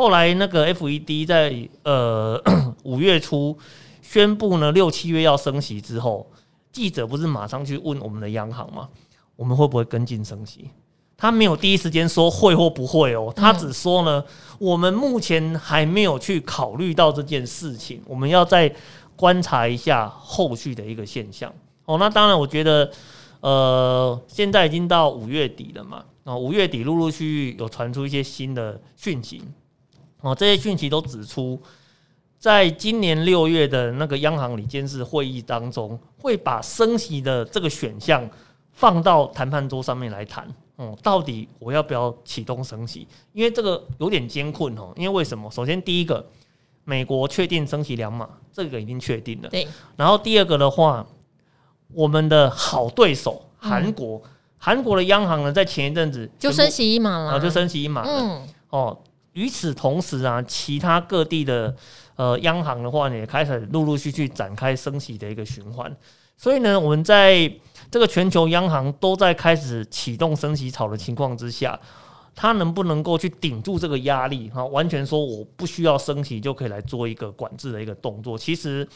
[0.00, 2.42] 后来那个 FED 在呃
[2.84, 3.54] 五月初
[4.00, 6.26] 宣布呢，六七月要升息之后，
[6.72, 8.88] 记者不是马上去问我们的央行吗？
[9.36, 10.70] 我们会不会跟进升息？
[11.18, 14.24] 他没有第一时间说会或不会哦，他只说呢，
[14.58, 18.74] 我们目前还没有去考虑到这件事情，我们要再
[19.16, 21.52] 观察一下后续的一个现象。
[21.84, 22.90] 哦，那当然，我觉得
[23.40, 26.02] 呃，现在已经到五月底了嘛。
[26.24, 29.42] 哦，五月底陆陆续续有传出一些新的讯息，
[30.22, 31.60] 哦，这些讯息都指出，
[32.38, 38.28] 在今年六月的那个央行理监事会议当中，会把升息的这个选项
[38.72, 40.46] 放到谈判桌上面来谈。
[40.76, 43.06] 哦，到底我要不要启动升息？
[43.32, 44.92] 因为这个有点艰困哦。
[44.96, 45.50] 因为为什么？
[45.50, 46.24] 首先第一个，
[46.84, 49.48] 美国确定升息两码，这个已经确定了。
[49.48, 49.66] 对。
[49.96, 51.06] 然后第二个的话，
[51.92, 54.18] 我们的好对手韩国。
[54.24, 54.30] 嗯
[54.62, 58.10] 韩国的央行呢，在前一阵子就升息一码了，啊，就升息一码了。
[58.10, 58.98] 嗯，哦，
[59.32, 61.74] 与此同时啊，其他各地的
[62.16, 65.94] 呃央行的话呢，也开始陆陆续续展开升息的一个循环。
[66.36, 67.52] 所以呢，我们在
[67.90, 71.78] 这个全球央行都在开始启动升息潮的情况之下。
[72.32, 74.48] 它能不能够去顶住这个压力？
[74.48, 78.38] 哈，完全说我不需要升息就可以来做一个管制的一个动作。
[78.38, 78.86] 其实，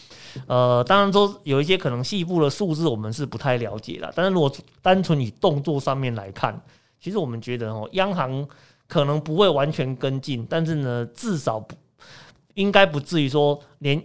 [0.47, 4.11] 呃，当然说有一些可能细部的数字我们是不太了解了。
[4.15, 6.59] 但是如果单纯以动作上面来看，
[6.99, 8.47] 其实我们觉得哦，央行
[8.89, 11.75] 可能不会完全跟进，但是呢，至少不
[12.55, 14.03] 应该不至于说连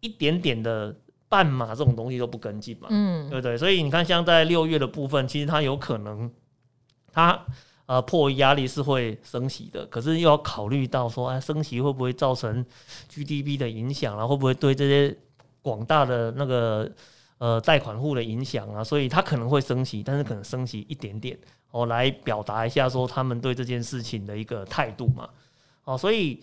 [0.00, 0.94] 一点点的
[1.28, 2.88] 半码这种东西都不跟进嘛。
[2.90, 3.56] 嗯，对不对？
[3.56, 6.30] 所以你看，像在六月的部分，其实它有可能
[7.12, 7.46] 它。
[7.88, 12.66] 呃，迫于压力是会升息的，可是又要考虑到说，哎，升息会不会造成
[13.08, 14.26] GDP 的影响啊？
[14.26, 15.16] 会不会对这些
[15.62, 16.90] 广大的那个
[17.38, 18.82] 呃贷款户的影响啊？
[18.82, 21.38] 所以他可能会升息，但是可能升息一点点，
[21.70, 25.28] 哦，来表达一下说他们对这件事情的一个态度嘛。
[25.84, 26.42] 哦，所以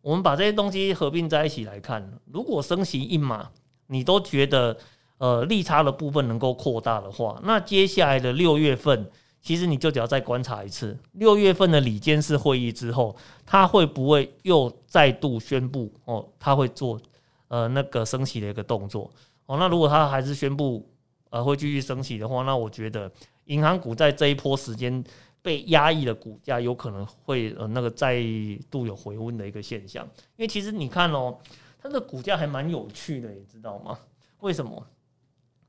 [0.00, 3.50] 我们把这些东西合并在一起来看，如果升息一码，
[3.86, 4.76] 你都觉得
[5.18, 9.10] 呃利差的部分能够扩大的话，那接下来的六月份。
[9.40, 17.00] 其实你就只要再观察一次，六月份的里监事会议之后，他会不会又再度宣布哦，他会做
[17.46, 19.08] 呃那个升息的一个动作
[19.48, 19.56] 哦。
[19.58, 20.88] 那如果他还是宣布
[21.30, 23.10] 呃会继续升息的话，那我觉得
[23.46, 25.02] 银行股在这一波时间
[25.42, 28.22] 被压抑的股价有可能会呃那个再
[28.70, 30.04] 度有回温的一个现象。
[30.36, 31.36] 因为其实你看哦，
[31.82, 33.98] 它的股价还蛮有趣的，你知道吗？
[34.40, 34.86] 为什么？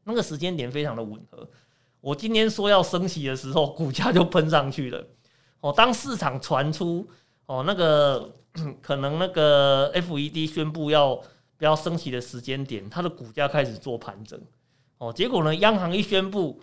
[0.04, 1.48] 那个时间点非常的吻合。
[2.02, 5.06] 我今天说要升息的时候，股价就喷上去了。
[5.60, 7.08] 哦，当市场传出
[7.46, 8.34] 哦那个
[8.82, 11.22] 可能那个 FED 宣布要
[11.60, 14.40] 不要升息的时间点，它的股价开始做盘整。
[14.98, 16.60] 哦，结果呢，央行一宣布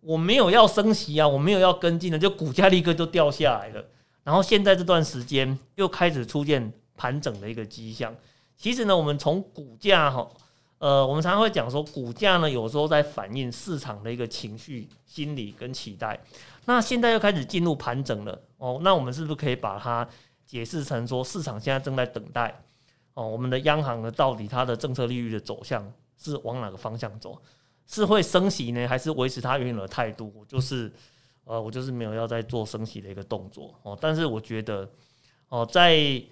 [0.00, 3.84] 我没有要升息啊，我没有要跟进的，就股价立刻就掉下来了。
[4.24, 8.14] 然后现在这段时间又开始出现盘整的一个迹象。
[8.56, 10.26] 其实呢，我们从股价哈。
[10.78, 16.18] 呃，我们常常会讲说，股价呢有时候在反映市场的一个情绪、心理跟期待。
[16.64, 20.08] 那现在又开始进入盘整了哦，那我们是不是可以把它
[20.46, 22.62] 解释成说，市场现在正在等待
[23.14, 27.40] 哦，我们的央行呢到底它的政策利率的走向是往哪个方向走？
[27.86, 30.32] 是会升息呢，还是维持它原有的态度？
[30.36, 30.92] 我就是
[31.44, 33.98] 呃，我就是没有要再做升息的一个动作哦。
[34.00, 34.88] 但是我觉得
[35.48, 36.22] 哦，在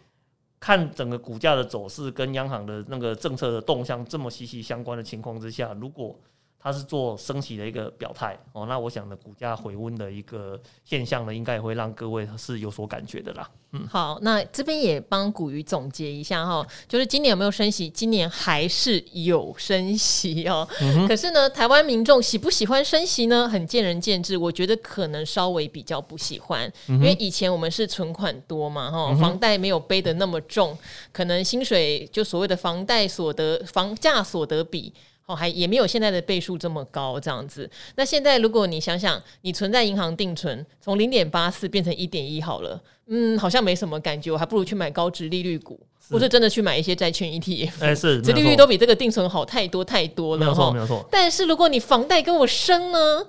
[0.60, 6.16] 看整个股价的走势跟央行的那个政策的动向这么息息相关的情况之下，如果
[6.60, 13.48] 它是做升息的一个表态哦，那我想呢，股价回温的一个现象呢，应该也会让各位是有所感觉的啦。
[13.72, 17.88] 嗯，好，那这边也帮古鱼总结一下哈，就是今年有没有升息？
[17.90, 20.66] 今年还是有升息哦。
[20.80, 23.48] 嗯、可是呢，台湾民众喜不喜欢升息呢？
[23.48, 24.36] 很见仁见智。
[24.36, 30.76] 我觉得可能稍微比较不喜欢，嗯、因为以前我们是存款多嘛哈，房贷没有背的那么重，
[31.12, 34.92] 可能薪水就所谓的房贷所得、房价所得比。
[35.28, 37.70] 哦，还也没有现在的倍数这么高，这样子。
[37.96, 45.78] 那现在如果你想想，你存在银行定存从零点八四变成一点一好了，嗯，好像没什么感觉，我还不如去买高值利率股，
[46.10, 51.06] 或是真的去买一些债券 ETF，哎，是，这利率都比这个定存好太多太多了，没有错，没有错。
[51.10, 53.26] 但是如果你房贷跟我升呢？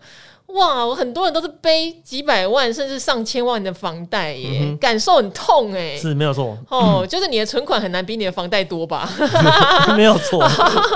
[0.55, 9.09] 哇，我很多人都是背几百万甚至上千万的房贷耶，嗯、感受很痛哎，是没有错哦， 就是你的存款很难比你的房贷多吧？
[9.95, 10.43] 没有错，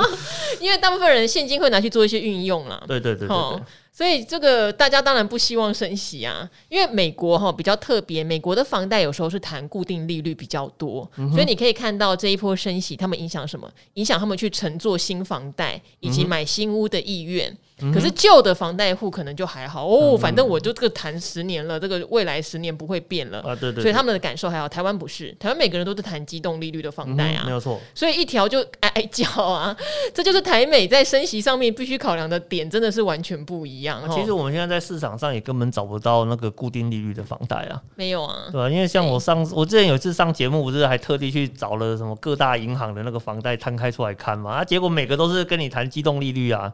[0.60, 2.84] 因为大部分人现金会拿去做一些运用啦。
[2.88, 3.62] 对对对对，
[3.92, 13.70] 所以这个大家当然不希望升息啊，因为美国哈比较特别，美国的房贷有时候是谈固定利率比较多，嗯、所以你可以看到这一波升息，他们影响什么？
[13.94, 17.48] 影响他们去乘坐新房贷以及买新屋的意愿。
[17.50, 17.58] 嗯、
[17.92, 23.56] 可是旧的房贷户可能就还好哦，反正我就这个谈十年了，这个未来十年不会变了啊。
[23.56, 27.80] 对对，所以他们的感受还好，台湾不是，台湾每个人都是谈机动利率的房贷啊，没有错。
[27.96, 29.76] 所以一条就哀哀叫啊，
[30.14, 34.02] 这就是台美在升息上面必须考量的点，真的是完全不一样。
[34.12, 38.70] 其实我们现在在市场上也根本找不到那个固定利率的房贷啊，没有啊，对吧？
[38.70, 46.72] 因为像我上我之前有一次上节目，不是还特地去找了什么各大银行的那个房贷摊开出来看嘛，啊，结果每个都是跟你谈机动利率啊。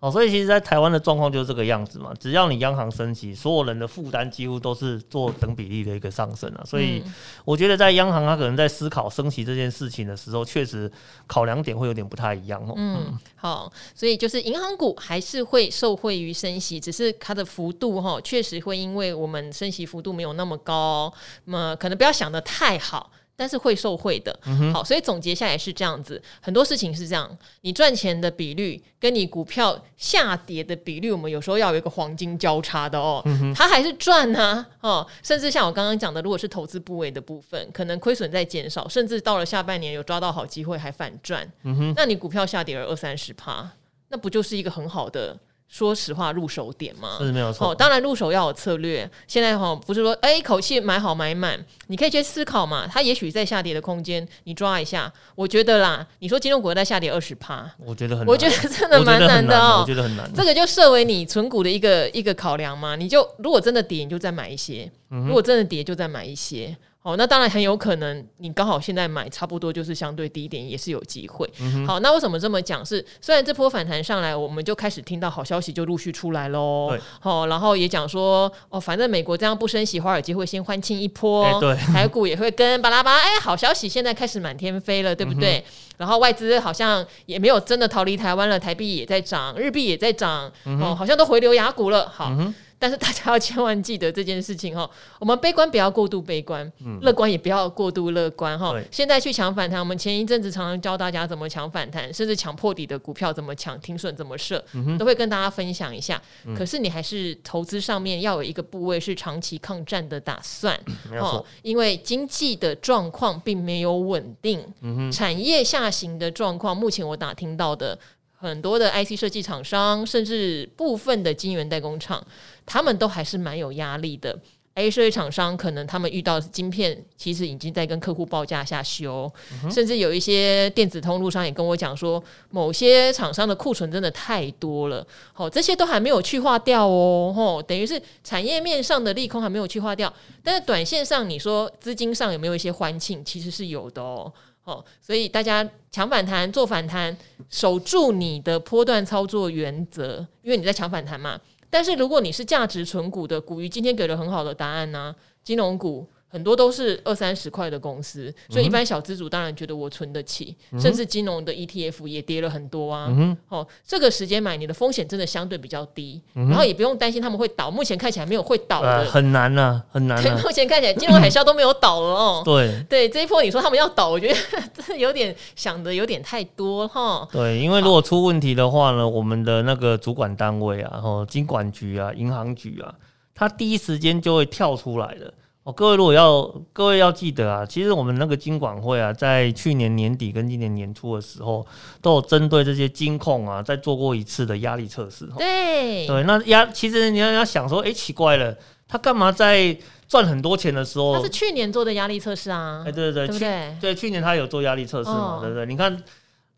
[0.00, 2.10] 哦，所以其实，在台湾的状况就是这个样子嘛。
[2.18, 6.64] 只要你央行升息，所有人的负担几乎都是做等比例的一个上升啊。
[6.64, 7.04] 所以，
[7.44, 10.90] 我觉得在央行它可能在思考升息这件事情的时候，确实
[11.26, 12.72] 考量点会有点不太一样哦。
[12.78, 21.12] 嗯，好，所以就是银行股还是会受惠于升息，只是它的幅度哈，确实会因为我们升息幅度没有那么高，
[21.44, 23.12] 那么可能不要想的太好。
[23.40, 43.66] 但是会受贿的，嗯、好，所以总结下来是这样子，很多事情是这样，你赚钱的比率跟你股票下跌的比率，我们有时候要有一个黄金交叉的哦，嗯、它还是赚啊，哦，甚至像我刚刚讲的，如果是投资部位的部分，可能亏损在减少，甚至到了下半年有抓到好机会还反赚，嗯，那你股票下跌了二三十趴，
[44.10, 45.34] 那不就是一个很好的？
[45.70, 47.70] 说实话，入手点嘛，是没有错。
[47.70, 49.08] 哦，当然入手要有策略。
[49.28, 52.88] 现在哈，不是说哎，一口气买好买满，你可以去思考嘛。
[52.90, 55.10] 它也许在下跌的空间，你抓一下。
[55.36, 59.82] 我觉得啦，你说金融股在下跌二十趴，我觉得很难，我觉得真的蛮难的哦。
[59.82, 60.28] 我觉得很难。
[60.34, 62.96] 这个就设为你存股的一个一个考量嘛。
[62.96, 66.76] 你就如果真的跌，你就再买一些；如果真的跌，就再买一些。
[67.02, 71.50] 好，那当然很有可能，你刚好现在买差不多就是相对低点，也是有机会。
[71.58, 72.84] 嗯、好，那为什么这么讲？
[72.84, 76.94] 是虽然这波反弹上来，我们就开始听到好消息就陆续出来喽。
[77.18, 83.18] 好，然后也讲说，哦，反正美国这样不升息，华尔街会先欢庆一波，欸、对，台股也会跟巴拉巴拉。
[83.22, 85.56] 哎，好消息现在开始满天飞了，对不对？
[85.56, 85.64] 嗯、
[85.96, 92.06] 然后外资好像也没有真的逃离台湾了，台币也在涨，日币也在涨，嗯，哦，好像都回流雅股了。
[92.10, 92.36] 好。
[92.80, 94.90] 嗯但是大家要千万记得这件事情哈，
[95.20, 98.74] 我们悲观不要过度悲观，乐观也不要过度乐观哈。
[98.90, 104.64] 现在去抢反弹，我们前一阵子常常教大家怎么抢反弹，甚至抢破底的股票怎么抢，停损怎么设，
[104.98, 106.20] 都会跟大家分享一下。
[106.56, 110.74] 可是你还是投资上面要有一个部位是长期抗战的打算，
[111.20, 111.44] 哦。
[111.60, 114.64] 因为经济的状况并没有稳定，
[115.12, 117.98] 产业下行的状况，目前我打听到的。
[118.42, 122.26] 很多的 IC 设计厂商，甚至部分的晶圆代工厂，
[122.70, 124.38] 他们都还是蛮有压力的。
[124.74, 129.30] A 设计厂商可能他们遇到的晶片，其实已经在跟客户报价下修，
[129.64, 140.10] 嗯、甚至有一些电子通路商也跟我讲说，某些厂商的库存真的太多了，好、哦，这些都还没有去化掉哦，吼、哦，等于是产业面上的利空还没有去化掉，
[140.44, 147.14] 但是短线上你说资金上有没有一些欢庆，其实是有的哦，哦，所以大家抢反弹做反弹，
[147.50, 151.38] 守住你的波段操作原则，因为你在抢反弹嘛。
[151.70, 156.10] 但是如果你是价值存股的，股鱼今天给了很好的答案呢、金融股。
[156.30, 163.10] 很多都是二三十块的公司，所以一般小资主当然觉得我存得起，嗯、甚至金融的 ETF 也跌了很多啊。
[163.48, 167.68] 哦，这个时间买你的风险真的相对比较低，嗯、然后也不用担心他们会倒。
[167.68, 170.38] 目前看起来没有会倒的，呃、很难呐、啊，很难、啊。
[170.44, 172.42] 目前看起来金融海啸都没有倒了哦。
[172.46, 174.34] 对对，这一波你说他们要倒，我觉得
[174.72, 177.28] 真的有点想的有点太多哈。
[177.32, 182.94] 对，因为如果出问题的话呢，我们的那个主管单位啊，哦，金管局啊，银行局啊，
[183.34, 185.34] 他第一时间就会跳出来的。
[185.62, 186.42] 哦，各位如果要
[186.72, 191.66] 各位要记得啊，其实我们那个金管会啊，在去年年底跟今年年初的时候，
[192.00, 195.26] 都有针对这些金控啊，在做过一次的压力测试。
[195.36, 198.56] 对对，那压其实你要要想说，哎、欸，奇怪了，
[198.88, 199.76] 他干嘛在
[200.08, 201.14] 赚很多钱的时候？
[201.14, 202.82] 他是去年做的压力测试啊。
[202.86, 203.76] 哎，对对对，对不对？
[203.80, 205.66] 对，去年他有做压力测试嘛，哦、对不对？
[205.66, 206.02] 你看。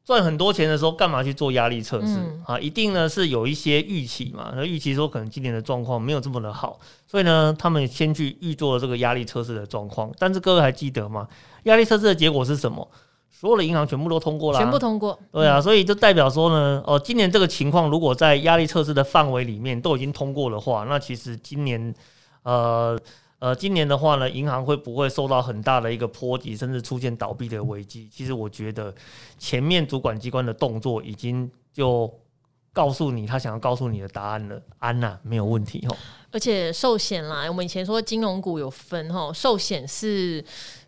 [0.05, 2.59] 赚很多钱的时候，干嘛去做压力测试、嗯、啊？
[2.59, 4.53] 一定呢是有一些预期嘛。
[4.57, 10.13] 那预期说可能今年的状况没有这么的好，所以呢，他们先去预做了这个压力测试的状况。
[10.19, 11.29] 但是各位还记得吗？
[11.65, 12.87] 压力测试的结果是什么？
[13.31, 15.19] 所有的银行全部都通过了，全部通过。
[15.31, 21.95] 对啊，所以就代表说呢，哦，今年这个情况如果在压力测试的范围里面都已经通过的话，那其实今年
[22.43, 22.99] 呃。
[23.43, 28.09] 呃，今年的话呢，银行会不会受到很大的一个波及，甚至出现倒闭的危机？
[28.09, 28.95] 其实我觉得
[29.37, 32.09] 前面主管机关的动作已经就
[32.73, 35.97] 告诉你他想要告诉你的答案了，安呐、没有问题哦。
[36.31, 40.45] 而且寿险啦，我们以前说金融股有分吼，寿险是。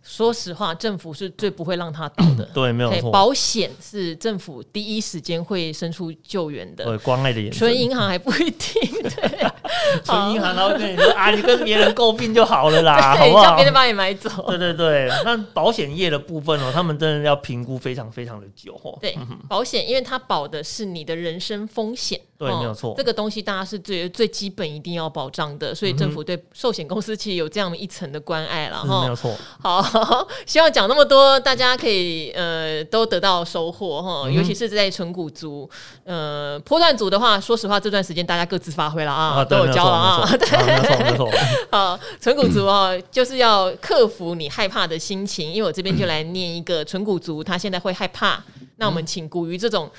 [0.07, 2.45] 说实话，政府是最不会让他倒的。
[2.53, 3.11] 对，没有错。
[3.11, 6.85] 保险是政府第一时间会伸出救援的。
[6.85, 7.59] 对，关爱的眼神。
[7.59, 9.03] 存银行还不一定。
[9.03, 9.51] 对，
[10.05, 13.45] 存银行然后跟你说啊，你跟别人诟病就好了啦， 好不好？
[13.45, 14.29] 叫别人把你买走。
[14.47, 18.99] 对对对，那保险业的部分哦，他们真的要评估非常非常的久哦。
[19.01, 19.17] 对，
[19.49, 22.21] 保险因为它保的是你的人身风险。
[22.37, 22.93] 对，没有错。
[22.97, 29.03] 这个东西大家是最最基本一定要保障的，所以政府对寿险公司其实有这样一层的关爱了哈。
[29.03, 29.35] 没有错。
[29.63, 29.94] 好。
[30.47, 35.69] 希望讲那么多，大家可以呃都得到收获哈，嗯、尤其是在纯股族，
[36.05, 41.31] 呃，波段族的话，说实话，这段时间大家各自发挥了啊，啊都有教了啊，对，没错没错。
[41.71, 48.43] 好，纯股族哦，就是要克服你害怕的心情，因为我这边就来念一个纯股族，他现在会害怕，
[48.77, 49.91] 那我们请古鱼这种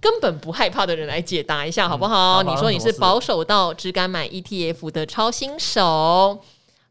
[0.00, 2.42] 根本不害怕的人来解答一下好不好？
[2.42, 6.38] 嗯、你说你是保守到只敢买 ETF 的超新手。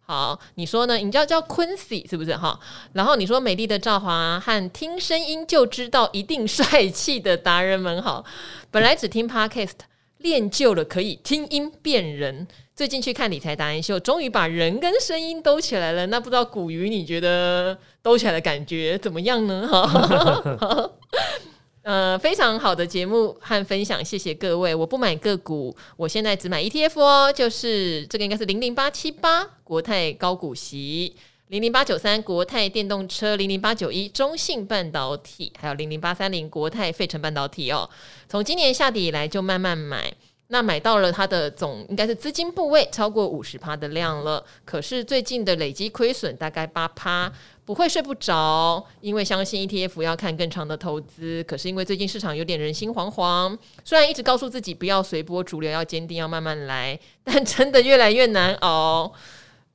[0.06, 0.98] 好，你说呢？
[0.98, 2.60] 你叫叫 Quincy 是不是哈？
[2.92, 8.26] 然后你说美丽的赵华和听声音就知道一定帅气的达人们好。
[8.70, 9.72] 本来只听 Podcast
[10.18, 16.06] 练就了可以听音辨人，最近去看理财达人秀，终于把人跟声音兜起来了。
[16.08, 19.68] 那不知道古鱼你觉得兜起来的感觉怎么样呢？
[19.70, 20.92] 哈。
[21.84, 24.74] 呃，非常好的节目和分享，谢谢各位。
[24.74, 31.14] 我不买个股，我现在只买 ETF 哦，就是这个应该是零零八七八国泰高股息，
[31.50, 37.90] 零零八九三国泰电动车，零零八九一中信半导体，还有零零八三零国泰费城半导体哦。
[38.30, 40.10] 从今年夏底以来就慢慢买，
[40.48, 47.30] 那买到了它的总应该是资金部位超过五十趴的量了，可是最近的累积亏损大概八趴。
[47.66, 51.44] 不会睡不着，因为相信 ETF 要看更长的投资。
[51.46, 59.14] 可是因为最近市场有点人心惶惶，虽然一直告诉自己不要随波逐流，要坚定，要慢慢来，但真的越来越难熬。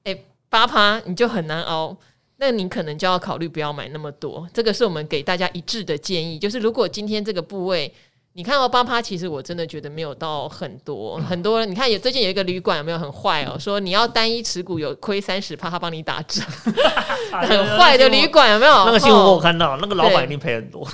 [0.04, 1.96] 诶， 八趴你就很难熬，
[2.36, 4.48] 那你可能就要考虑不要买那么多。
[4.52, 7.92] 这个是我们给大家一致的建议，就是如果今天这个部位。
[8.38, 13.58] 你看到八趴，其实我真的觉得没有到很多，很多人你看有最近有一个旅馆有没有很坏哦？
[13.58, 16.40] 说你要单一持股有亏三十趴，他帮你打折，
[17.34, 18.84] 很坏的旅馆有没有？
[18.84, 20.86] 那个新闻我看到，那个老板一定赔很多。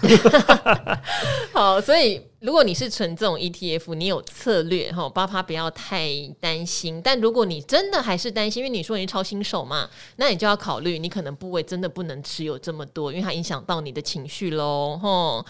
[1.52, 2.18] 好，所以。
[2.44, 7.00] 如果你是存这种 ETF，你有策略哈，八趴不要太担心。
[7.02, 15.42] 但如果你真的还是担心，因为你说你是超新手嘛，那你就要考虑，你可能部位真的不能持有这么多，因为它影响到你的情绪喽，吼。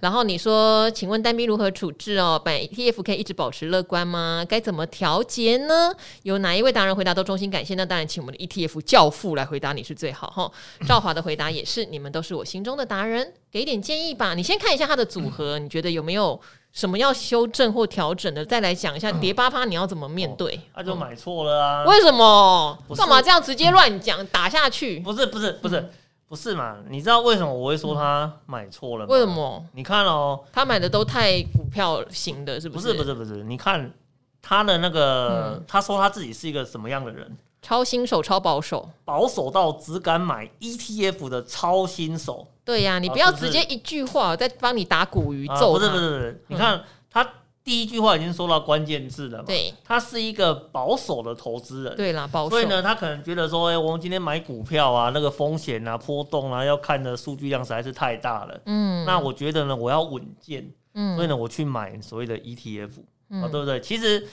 [0.00, 2.38] 然后你说，请问单兵如何处置哦？
[2.44, 4.44] 买 ETF 可以一直保持乐观吗？
[4.46, 5.94] 该怎么调节呢？
[6.22, 7.74] 有哪一位达人回答都衷心感谢？
[7.76, 10.52] 那当然，请我们的 ETF 教父来回答你是最好哈。
[10.86, 13.32] 赵华的回答也是，你们都是我心中的达人。
[13.52, 16.40] 给点建议吧，你先看一下它的组合，你觉得有没有
[16.72, 20.58] 什么要修正或调整的，再来讲一下叠八趴你要怎么面对？
[20.74, 21.84] 那、哦啊、就买错了啊！
[21.84, 22.78] 为什么？
[22.96, 25.00] 干嘛这样直接乱讲打下去？
[25.00, 25.90] 不是不是不是、嗯、
[26.28, 26.78] 不是嘛？
[26.88, 29.12] 你知道为什么我会说他买错了吗？
[29.12, 29.62] 为什么？
[29.74, 32.94] 你看哦，他买的都太股票型的，是不是？
[32.94, 33.92] 不是不是不是，你看
[34.40, 37.36] 他的那个，嗯、他说他自己是一个什么样的人？
[37.60, 42.48] 超新手，超保守，保守到只敢买 ETF 的超新手。
[42.64, 45.78] 对呀、啊，你不要直接一句话在帮你打鼓鱼揍、啊。
[45.78, 47.28] 不是不是不是，你看、嗯、他
[47.64, 49.44] 第一句话已经说到关键字了嘛。
[49.46, 51.96] 对，他是一个保守的投资人。
[51.96, 52.50] 对啦，保守。
[52.50, 58.60] 所以呢，他可能觉得说，哎、欸，我们今天买股票啊，那个风险啊、波动啊，要看的数据量实在是太大了。
[58.66, 59.04] 嗯。
[59.04, 60.68] 那我觉得呢，我要稳健。
[60.94, 61.16] 嗯。
[61.16, 62.90] 所以呢，我去买所谓的 ETF。
[63.30, 63.42] 嗯。
[63.42, 63.80] 啊，对不对？
[63.80, 64.28] 其实。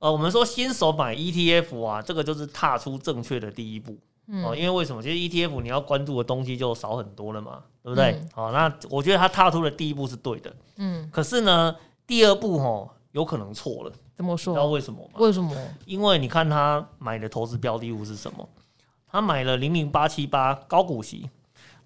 [0.00, 3.98] 呃，我们说新手买 ETF 啊，这个就是踏出正确的第一步
[4.44, 4.54] 哦。
[4.56, 5.02] 因为为什么？
[5.02, 8.20] 其实 ETF 你要关注的东西就少很多了嘛，对不对？
[8.32, 10.54] 好、那我觉得他踏出的第一步是对的。
[10.76, 11.08] 嗯。
[11.12, 11.74] 可是呢，
[12.06, 13.92] 第二步哦，有可能错了。
[14.14, 14.54] 怎么说？
[14.54, 15.18] 知道为什么吗？
[15.18, 15.54] 为什么？
[15.86, 18.48] 因为你看他买的投资标的物是什么？
[19.10, 21.30] 他买了零零八七八高股息，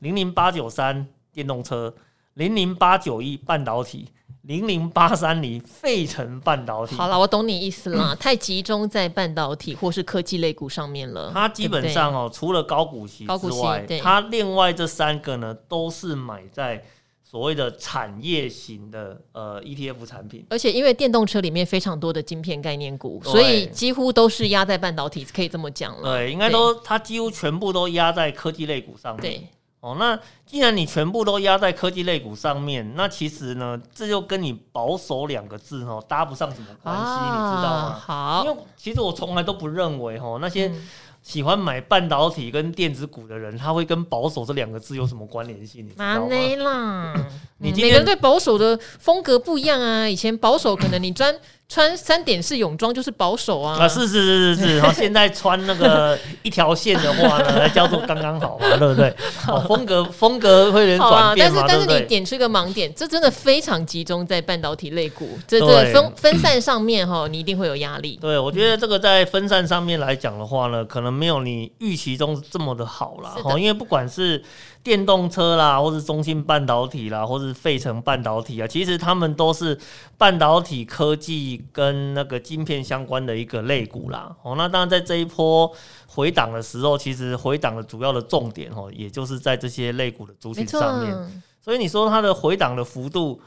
[0.01, 1.95] 零零八九三电动车，
[2.34, 4.09] 零零八九一半导体。
[4.43, 11.30] 零零八三零费城半导体，好了，我懂你意思了， 太集中在半导体或是科技类股上面了。
[11.32, 16.82] 它基本上哦，除了高股息之外，它另外这三个呢，都是买在
[17.22, 20.45] 所谓的产业型的呃 ETF 产品。
[20.51, 26.16] 而且因为电动车里面非常多的晶片概念股，所以几乎都是压在半导体，可以这么讲了。
[26.16, 29.22] 对，应该都它几乎全部都压在科技类股上面。
[29.22, 29.49] 对。
[29.83, 38.01] 哦，那既然你全部都压在科技类股上面，那其实呢，这就跟你保守两个字哈搭不上什么关系，啊、你知道吗？
[38.01, 40.68] 好，因为其实我从来都不认为哈那些。
[40.68, 40.89] 嗯
[41.24, 45.87] 喜欢买半导体跟电子股的人，他会跟保守这两个字有什么关联性？
[45.87, 46.64] 你知道吗？
[46.64, 47.14] 啦，
[47.59, 50.09] 你每个人对保守的风格不一样啊。
[50.09, 51.33] 以前保守可能你穿
[51.72, 53.78] 穿三点式泳装就是保守啊。
[53.78, 54.76] 啊，是是是是是。
[54.78, 59.14] 然后 现在穿那个一条线的话呢，叫做刚刚好嘛，对不对？
[59.48, 68.18] 哦，风格风格会有点转变嘛，但是但是你点出一个盲点，这真的非常集中在半导体类股，这这分分散上面哈，你一定会有压力。
[68.20, 71.12] 对，我觉得这个在分散上面来讲的话呢，可能。
[71.12, 74.42] 没有你预期中这么的好啦，因为不管是
[74.82, 79.78] 电动车啦，或是中芯半导体啦，或是费城半导体啊，其实他们都是
[80.18, 84.34] 半导体科技跟那个晶片相关的一个类股啦。
[84.42, 85.70] 哦，那当然在这一波
[86.06, 91.42] 回档的时候，其实回档的主要的重点哦，也就是在这些类股的族群上面。
[91.60, 93.40] 所以你说它的回档的幅度。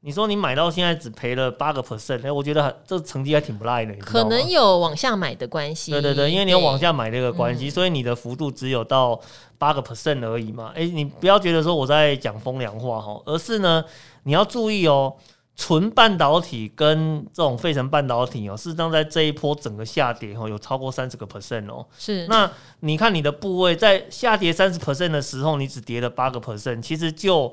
[0.00, 3.92] 你说你买到现在只赔了八个 percent，哎，我觉得这成绩还挺不赖的。
[3.96, 5.90] 可能有往下买的关系。
[5.90, 9.20] 对对对，因为你有往下买的一个关系，所以你的幅度只有到
[9.58, 10.70] 八个 percent 而已嘛。
[10.76, 13.84] 哎，你不要觉得说我在讲风凉话哈，而是呢，
[14.22, 15.12] 你要注意哦，
[15.56, 21.84] 纯半导体跟这种费城半导体哦，事实上在这一波整个下跌哦，有超过三十个 percent 哦。
[21.98, 22.26] 是。
[22.28, 22.48] 那
[22.80, 27.52] 你看你的部位在下跌三十 percent 的时候，你只跌了八个 percent，其实就。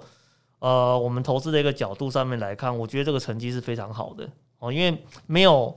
[0.59, 4.25] 呃，我们投资的一个角度上面来看，我觉得这个成绩是非常好的
[4.59, 5.75] 哦，因为没有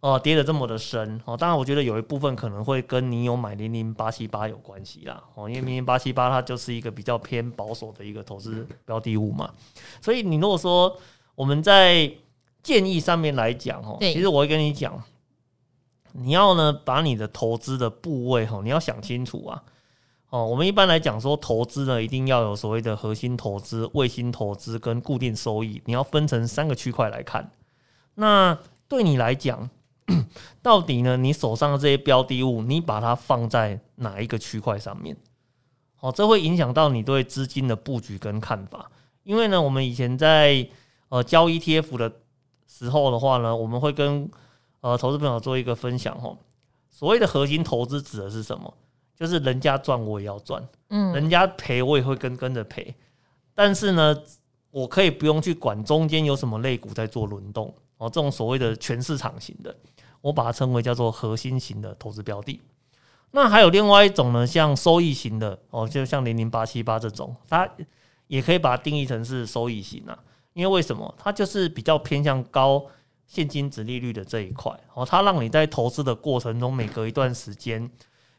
[0.00, 1.36] 呃跌得这么的深哦。
[1.36, 9.48] 当然，我觉得有一部分可能会跟你有买零零八七八有关系啦哦，因为零零八七八它就是一个比较偏保守的一个投资标的物嘛。
[10.02, 10.98] 所以你如果说
[11.34, 12.12] 我们在
[12.62, 15.02] 建议上面来讲哦，其实我会跟你讲，
[16.12, 19.62] 你要呢把你的投资的部位哈，你要想清楚啊。
[20.30, 27.52] 哦，我们一般来讲说投资呢，一定要有所谓的核心投资、卫星投资跟固定收益，你要分成三个区块来看。
[28.16, 28.58] 那
[28.88, 29.70] 对你来讲，
[30.60, 35.16] 到底呢，你手上的这些标的物，你把它放在哪一个区块上面？
[36.00, 38.90] 哦，这会影响到你对资金的布局跟看法。
[39.22, 40.66] 因为呢，我们以前在
[41.08, 42.12] 呃交 ETF 的
[42.66, 44.30] 时候的话呢，我们会跟
[44.80, 46.14] 呃投资朋友做一个分享。
[46.22, 46.36] 哦，
[46.90, 48.72] 所谓的核心投资指的是什么？
[49.16, 52.92] 就是人家赚我也要赚，嗯，人家赔我也会跟跟着赔，
[53.54, 54.16] 但是呢，
[54.72, 59.72] 我可以不用去管中间有什么类股在做轮动哦，这种所谓的全市场型的，
[60.20, 62.60] 我把它称为叫做核心型的投资标的。
[63.30, 67.68] 那还有另外一种呢，像收益型的哦，就像零零八七八这种，它
[68.26, 70.18] 也可以把它定义成是收益型啊，
[70.54, 71.14] 因为为什么？
[71.18, 72.86] 它就是比较偏向高
[73.26, 77.90] 现金殖利率的这一块哦，它让你在投资的过程中，每隔一段时间。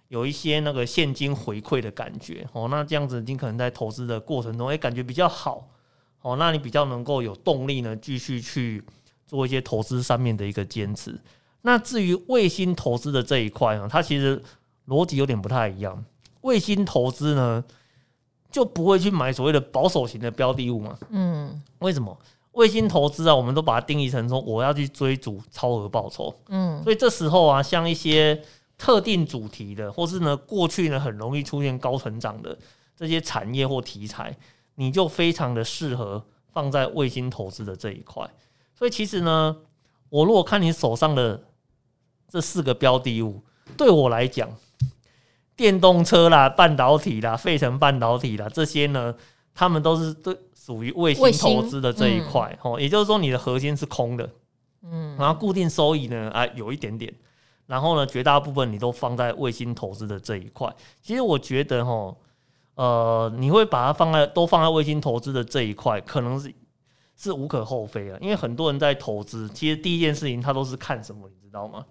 [0.07, 5.67] 有一些那个现金回馈的感觉哦，那这样子你可能在投资的过程中，哎，感觉比较好
[6.21, 8.83] 哦，那你比较能够有动力呢，继续去
[9.25, 11.19] 做一些投资上面的一个坚持。
[11.63, 14.41] 那至于卫星投资的这一块呢，它其实
[14.87, 16.05] 逻辑有点不太一样。
[16.41, 17.65] 卫星投资呢，
[18.55, 20.97] 就不会去买所谓的保守型的标的物嘛？
[21.09, 22.17] 嗯，为什么？
[22.53, 26.33] 卫星投资啊，我们都把它定义成说我要去追逐超额报酬。
[26.47, 28.41] 嗯，所以这时候啊，像一些
[28.77, 32.57] 特定主题的，或是呢过去呢很容易出现高成长的
[32.95, 34.33] 这些产业或题材，
[34.75, 38.25] 你就非常的适合放在卫星投资的这一块。
[38.73, 39.57] 所以其实呢，
[40.07, 41.43] 我如果看你手上的
[42.29, 43.41] 这四个标的物，
[43.75, 44.49] 对我来讲，
[45.55, 49.15] 电动车啦、半导体啦、费城半导体啦这些呢，
[49.53, 52.79] 他们都是对属于卫星投资的这一块哦。
[52.79, 54.29] 也就是说，你的核心是空的，
[54.83, 57.13] 嗯，然后固定收益呢啊有一点点，
[57.67, 60.73] 然后呢绝大部分你都放在卫星投资的这一块。
[61.01, 62.15] 其实我觉得哈，
[62.75, 66.53] 呃，你会把它放在都放在卫星投资的这一块，可能是。
[67.17, 71.85] 是无可厚非啊，因为很多人在投资，其实第一件事情他都是看什么，你知道吗？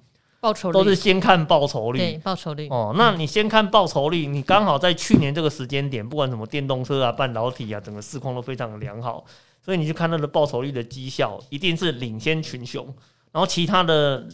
[0.45, 2.93] 报酬率都是先看报酬率，对，报酬率哦。
[2.99, 9.25] 那你先看报酬率，你刚好在去年这个时间点，不管什么电动车啊、半导体啊，整个市况都非常的良好，
[9.63, 12.85] 所以你就看它的报酬率的绩效，一定是领先群雄。
[13.33, 14.29] 然后其他的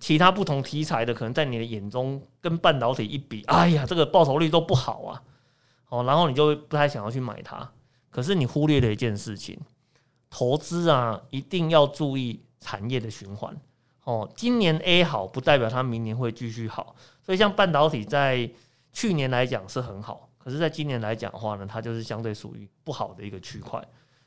[0.00, 5.22] 其他不同题材的，可能在你的眼中跟半导体一比，哎呀，这个报酬率都不好啊。
[5.88, 7.70] 哦，然后你就会不太想要去买它。
[8.10, 9.56] 可是你忽略了一件事情。
[10.30, 13.56] 投资啊，一定要注意产业的循环
[14.04, 14.30] 哦。
[14.36, 16.94] 今年 A 好，不代表它明年会继续好。
[17.22, 18.48] 所以，像半导体在
[18.92, 23.82] 去年来讲是很好，可是在今年来讲的话呢，它就是相对属于不好的一个区块。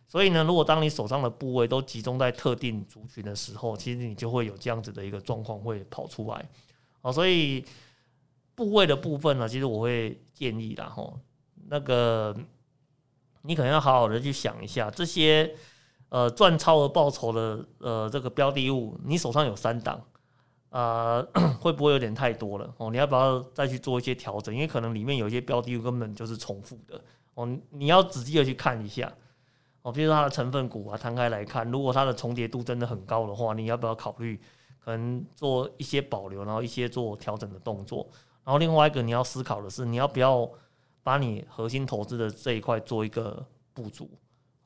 [0.08, 6.46] 所以呢，如果当你手上的部位都集中在特定族群的时候，其实你就会有这样子的一个状况会跑出来。
[7.02, 7.64] 哦，所以
[8.56, 11.20] 部位的部分呢，其实我会建议啦，吼，
[11.68, 12.36] 那个
[13.44, 15.56] 你可能要好好的去想一下这些。
[16.10, 20.02] 呃，赚超额报酬的呃这个标的物，你手上有三档，
[20.70, 21.22] 啊、
[21.60, 22.90] 会不会有点太多了哦？
[22.90, 24.54] 你要不要再去做一些调整？
[24.56, 27.02] 因为可能里面有一些标的物根本就是重复的
[27.34, 29.14] 哦，你要仔细的去看一下
[29.82, 29.92] 哦。
[29.92, 34.40] 比如说它的成分股啊，摊开来看，如果它的重叠度真的很高的话，你要不要考虑
[34.80, 38.08] 可能做一些保留，然后一些做调整的动作？
[38.46, 40.50] 然后另外一个你要思考的是，你要不要
[41.04, 44.10] 把你核心投资的这一块做一个补足？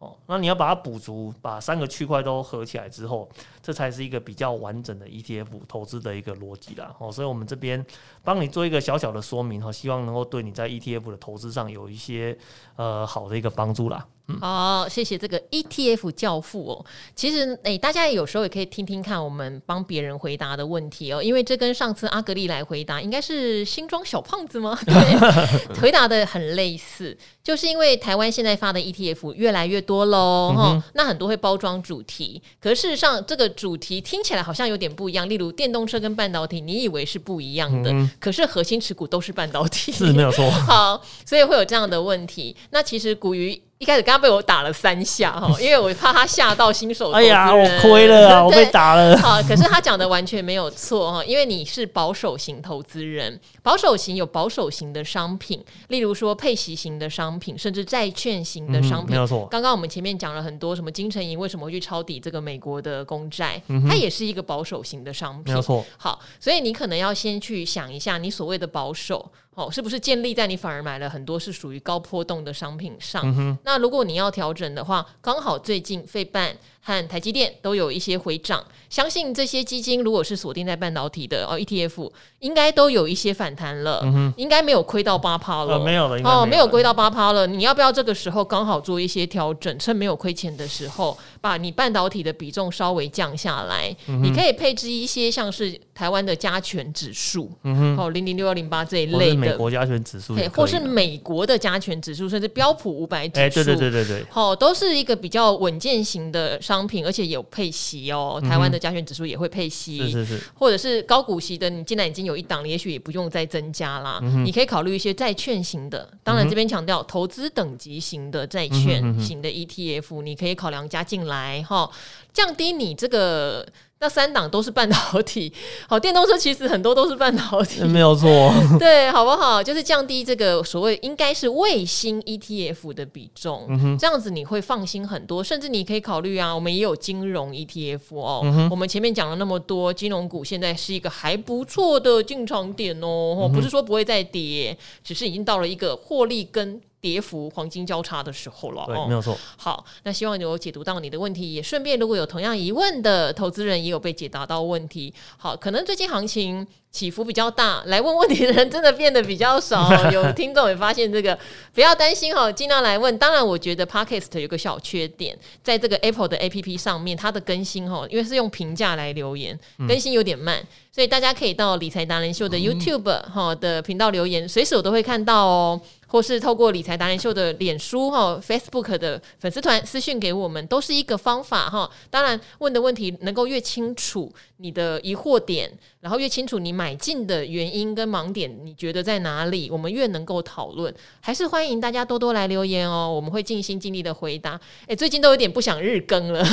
[0.02, 3.30] 哦，那你要把它补足，把三个区块都合起来之后，
[3.62, 6.92] 这才是一个比较完整的 ETF 投资的一个逻辑啦。
[6.98, 7.86] 哦，所以我们这边
[8.24, 12.36] 帮你做一个小小的说明哈，希望能够对你在 ETF 的投资上有一些
[12.78, 14.04] 呃好的一个帮助啦。
[14.40, 16.86] 好，谢谢这个 ETF 教父哦。
[17.16, 24.78] 其实，哎，大家有时候也可以听听看我们帮别人回答的问题哦，因为这跟上次阿格丽来回答，应该是新装小胖子吗？
[24.86, 35.28] 对， 回答的很类似，就是因为台湾现在发的 ETF 越来越多喽，哈、嗯，那很多会包装主题，可是事实上这个主题听起来好像有点不一样。
[35.28, 40.50] 例如电动车跟半导体，你以为是不一样的，嗯、可是核心持股都是半导体，是没有错。
[40.66, 42.56] 好，所以会有这样的问题。
[42.70, 43.62] 那其实古鱼。
[43.82, 47.10] 一开始刚刚被我打了三下哈， 因为我怕他吓到新手。
[47.14, 49.18] 哎呀，我亏了啊， 我被打了。
[49.18, 59.08] 好，可是他讲的完全没有错哈，因为你是保守型投资人，保守型有保守型的商品，例如说配息型的商品，甚至债券型的商品。
[59.08, 59.48] 嗯、没有错。
[59.48, 65.52] 刚刚我们前面讲了很多，什么金城银为什么会去抄底这个美国的公债，嗯、它也是一个保守型的商品。
[65.52, 65.84] 没有错。
[65.98, 69.32] 好，所以你可能要先去想一下，你所谓的保守。
[69.56, 73.22] 哦，是不是建立在你反而买了很多是属于高波动的商品上？
[73.26, 84.04] 嗯、那如果你要调整的话，刚好最近费半和台积电都有一些回涨，相信这些基金如果是锁定在半导体的哦 ETF，应该都有一些反弹了，
[84.36, 87.46] 应该没有亏到八趴了，呃，没有了，哦，没有亏到八趴了。
[87.46, 93.96] 你要不要这个时候刚好做一些调整，趁没有亏钱的时候，把你半导体的比重稍微降下来？
[94.08, 99.36] 嗯、你可以配置一些像是台湾的加权指数，嗯、哼哦，零零六幺零八这一类的。
[99.36, 108.42] 美国加权指数，或是美国的加权指数，甚至标普五百指数，欸，对对对对对，好，都是一个比较稳健型的商品，而且有配息哦。
[108.42, 114.20] 台湾的加权指数也会配息，嗯、是是是，或者是高股息的，你既然已经有一档，也许也不用再增加啦。
[114.24, 121.92] 嗯、你可以考虑一些债券型的，当然这边强调投资等级型的债券型的 ETF，、嗯、你可以考量加进来哈，
[122.32, 123.68] 降低你这个。
[124.02, 125.54] 那三档都是半导体，
[125.88, 129.62] 好，电动车其实很多都是半导体，没有错，对，好不好？
[129.62, 148.86] 就是降低这个所谓应该是卫星 ETF 的比重，嗯、这样子你会放心很多，甚至你可以考虑啊，我们也有金融 ETF 哦，嗯、我们前面讲了那么多金融股，现在是一个还不错的进场点哦，嗯、不是说不会再跌，只是已经到了一个获利跟跌幅黄金交叉的时候了。
[148.86, 149.36] 对，没有错。
[149.58, 155.14] 好，那希望有解读到你的问题，也顺便如果有同样疑问的投资人，也有被解答到问题。
[155.38, 159.90] 好，可能最近行情起伏比较大，来问问题的人真的变得比较少。
[160.12, 161.38] 有听众也发现这个，
[161.74, 163.18] 不要担心哈，尽量来问。
[163.18, 175.82] 当然，我觉得 Podcast 有个小缺点，在这个 Apple 的 APP 上面，它的更新哈，因为是用评价来留言，更新有点慢，嗯、所以大家可以到理财达人秀的 YouTube 哈的频道留言，随时我都会看到哦。
[176.12, 181.90] 或是透过理财达人秀的脸书哈、Facebook 的粉丝团私讯给我们，都是一个方法哈。
[182.10, 184.30] 当然，问的问题能够越清楚
[184.62, 190.94] 你的疑惑点，然后越清楚你买进的原因跟盲点，你觉得在哪里，我们越能够讨论。
[191.20, 194.60] 还是欢迎大家多多来留言哦，我们会尽心尽力的回答。
[194.88, 196.46] 诶，最近都有点不想日更了，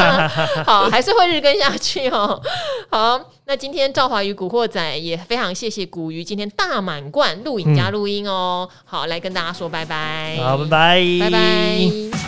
[0.66, 2.42] 好，还是会日更下去哦。
[2.90, 8.68] 好，那今天赵华与古惑仔也非常谢谢古鱼今天大满贯录影加录音哦。
[8.84, 10.36] 好，来跟大家说拜拜。
[10.42, 12.23] 好，拜拜，拜拜。